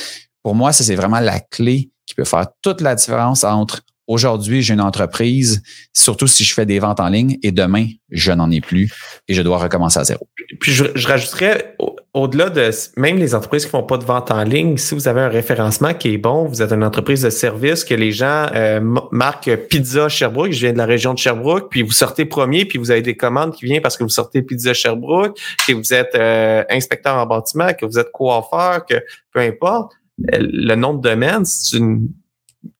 [0.43, 4.61] Pour moi, ça, c'est vraiment la clé qui peut faire toute la différence entre aujourd'hui,
[4.61, 5.61] j'ai une entreprise,
[5.93, 8.91] surtout si je fais des ventes en ligne, et demain, je n'en ai plus
[9.27, 10.27] et je dois recommencer à zéro.
[10.59, 11.75] Puis je, je rajouterais,
[12.13, 15.21] au-delà de même les entreprises qui font pas de vente en ligne, si vous avez
[15.21, 18.79] un référencement qui est bon, vous êtes une entreprise de service, que les gens euh,
[19.11, 22.79] marquent Pizza Sherbrooke, je viens de la région de Sherbrooke, puis vous sortez premier, puis
[22.79, 25.37] vous avez des commandes qui viennent parce que vous sortez Pizza Sherbrooke,
[25.67, 28.95] que vous êtes euh, inspecteur en bâtiment, que vous êtes coiffeur, que
[29.31, 29.93] peu importe,
[30.33, 32.09] euh, le nom de domaine, c'est une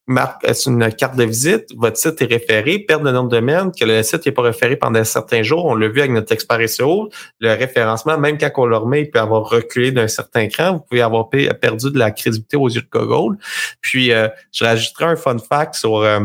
[0.08, 3.70] marque, c'est une carte de visite, votre site est référé, perte de nom de domaine,
[3.70, 5.66] que le site n'est pas référé pendant certains jours.
[5.66, 7.10] On l'a vu avec notre expert SEO.
[7.40, 10.72] Le référencement, même quand on le remet, il peut avoir reculé d'un certain cran.
[10.72, 13.38] Vous pouvez avoir perdu de la crédibilité aux yeux de Google.
[13.80, 16.20] Puis, euh, je rajouterai un fun fact sur euh,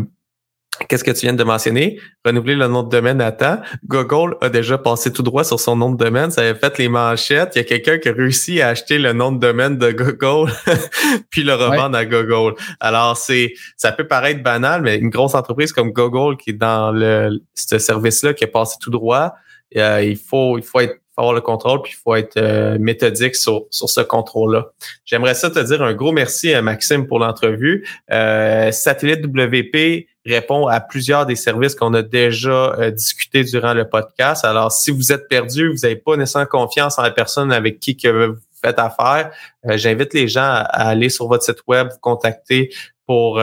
[0.75, 1.99] Qu'est-ce que tu viens de mentionner?
[2.25, 3.61] Renouveler le nom de domaine à temps.
[3.85, 6.31] Google a déjà passé tout droit sur son nom de domaine.
[6.31, 7.53] Ça avait fait les manchettes.
[7.55, 10.51] Il y a quelqu'un qui a réussi à acheter le nom de domaine de Google
[11.29, 12.55] puis le revendre à Google.
[12.79, 16.91] Alors, c'est, ça peut paraître banal, mais une grosse entreprise comme Google qui est dans
[16.91, 19.33] le, ce service-là, qui a passé tout droit,
[19.77, 22.77] euh, il faut, il faut être faut avoir le contrôle, puis il faut être euh,
[22.79, 24.67] méthodique sur, sur ce contrôle-là.
[25.05, 27.87] J'aimerais ça te dire un gros merci à Maxime pour l'entrevue.
[28.11, 33.87] Euh, Satellite WP répond à plusieurs des services qu'on a déjà euh, discuté durant le
[33.87, 34.45] podcast.
[34.45, 37.95] Alors, si vous êtes perdu, vous n'avez pas nécessairement confiance en la personne avec qui
[37.95, 39.29] que vous faites affaire,
[39.65, 42.69] j'invite les gens à, aller sur votre site web, vous contacter
[43.05, 43.41] pour,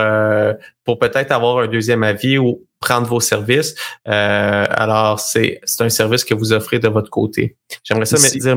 [0.84, 3.74] pour peut-être avoir un deuxième avis ou prendre vos services.
[4.08, 7.56] Euh, alors, c'est un service que vous offrez de votre côté.
[7.84, 8.56] J'aimerais ça si, dire.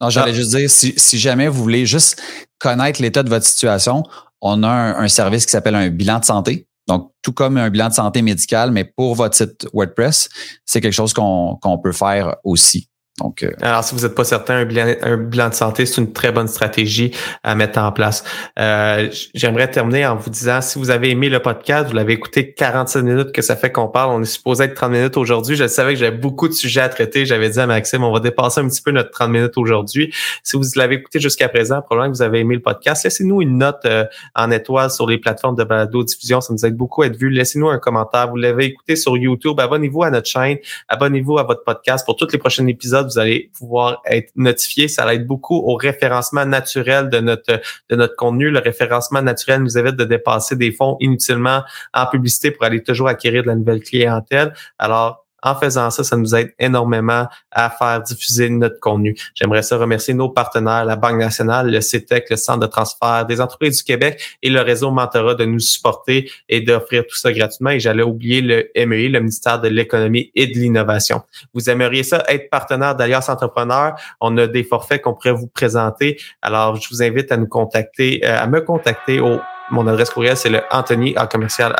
[0.00, 0.34] Non, j'allais ah.
[0.34, 2.22] juste dire, si, si, jamais vous voulez juste
[2.58, 4.02] connaître l'état de votre situation,
[4.40, 6.66] on a un, service qui s'appelle un bilan de santé.
[6.86, 10.28] Donc, tout comme un bilan de santé médical, mais pour votre site WordPress,
[10.64, 12.87] c'est quelque chose qu'on peut faire aussi.
[13.18, 16.00] Donc, euh, Alors, si vous n'êtes pas certain, un bilan, un bilan de santé, c'est
[16.00, 17.10] une très bonne stratégie
[17.42, 18.24] à mettre en place.
[18.58, 22.52] Euh, J'aimerais terminer en vous disant, si vous avez aimé le podcast, vous l'avez écouté
[22.52, 25.56] 47 minutes que ça fait qu'on parle, on est supposé être 30 minutes aujourd'hui.
[25.56, 27.26] Je savais que j'avais beaucoup de sujets à traiter.
[27.26, 30.14] J'avais dit à Maxime, on va dépasser un petit peu notre 30 minutes aujourd'hui.
[30.42, 33.58] Si vous l'avez écouté jusqu'à présent, probablement que vous avez aimé le podcast, laissez-nous une
[33.58, 34.04] note euh,
[34.34, 36.40] en étoile sur les plateformes de balado-diffusion.
[36.40, 37.30] Ça nous aide beaucoup à être vu.
[37.30, 38.28] Laissez-nous un commentaire.
[38.28, 39.58] Vous l'avez écouté sur YouTube.
[39.58, 40.58] Abonnez-vous à notre chaîne.
[40.88, 44.88] Abonnez-vous à votre podcast pour tous les prochains épisodes vous allez pouvoir être notifié.
[44.88, 48.50] Ça aide beaucoup au référencement naturel de notre de notre contenu.
[48.50, 51.62] Le référencement naturel nous évite de dépasser des fonds inutilement
[51.94, 54.52] en publicité pour aller toujours acquérir de la nouvelle clientèle.
[54.78, 59.16] Alors, en faisant ça, ça nous aide énormément à faire diffuser notre contenu.
[59.34, 63.40] J'aimerais ça remercier nos partenaires, la Banque nationale, le CETEC, le Centre de transfert des
[63.40, 67.70] entreprises du Québec et le réseau Mentorat de nous supporter et d'offrir tout ça gratuitement.
[67.70, 71.22] Et j'allais oublier le MEI, le ministère de l'Économie et de l'Innovation.
[71.54, 73.94] Vous aimeriez ça, être partenaire d'Alliance Entrepreneur?
[74.20, 76.18] On a des forfaits qu'on pourrait vous présenter.
[76.42, 79.38] Alors, je vous invite à nous contacter, euh, à me contacter au
[79.70, 81.74] mon adresse courriel, c'est le Anthony à commercial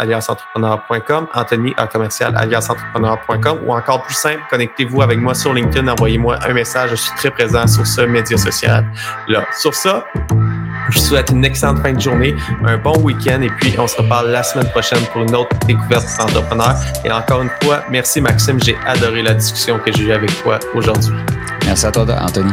[1.35, 2.35] Anthony à commercial
[3.65, 6.91] ou encore plus simple, connectez-vous avec moi sur LinkedIn, envoyez-moi un message.
[6.91, 8.87] Je suis très présent sur ce média social.
[9.59, 10.05] Sur ça,
[10.91, 12.35] je vous souhaite une excellente fin de journée,
[12.65, 16.07] un bon week-end et puis on se reparle la semaine prochaine pour une autre découverte
[16.19, 16.77] d'entrepreneur.
[17.05, 20.59] Et encore une fois, merci Maxime, j'ai adoré la discussion que j'ai eue avec toi
[20.75, 21.15] aujourd'hui.
[21.67, 22.53] Merci à toi, Anthony.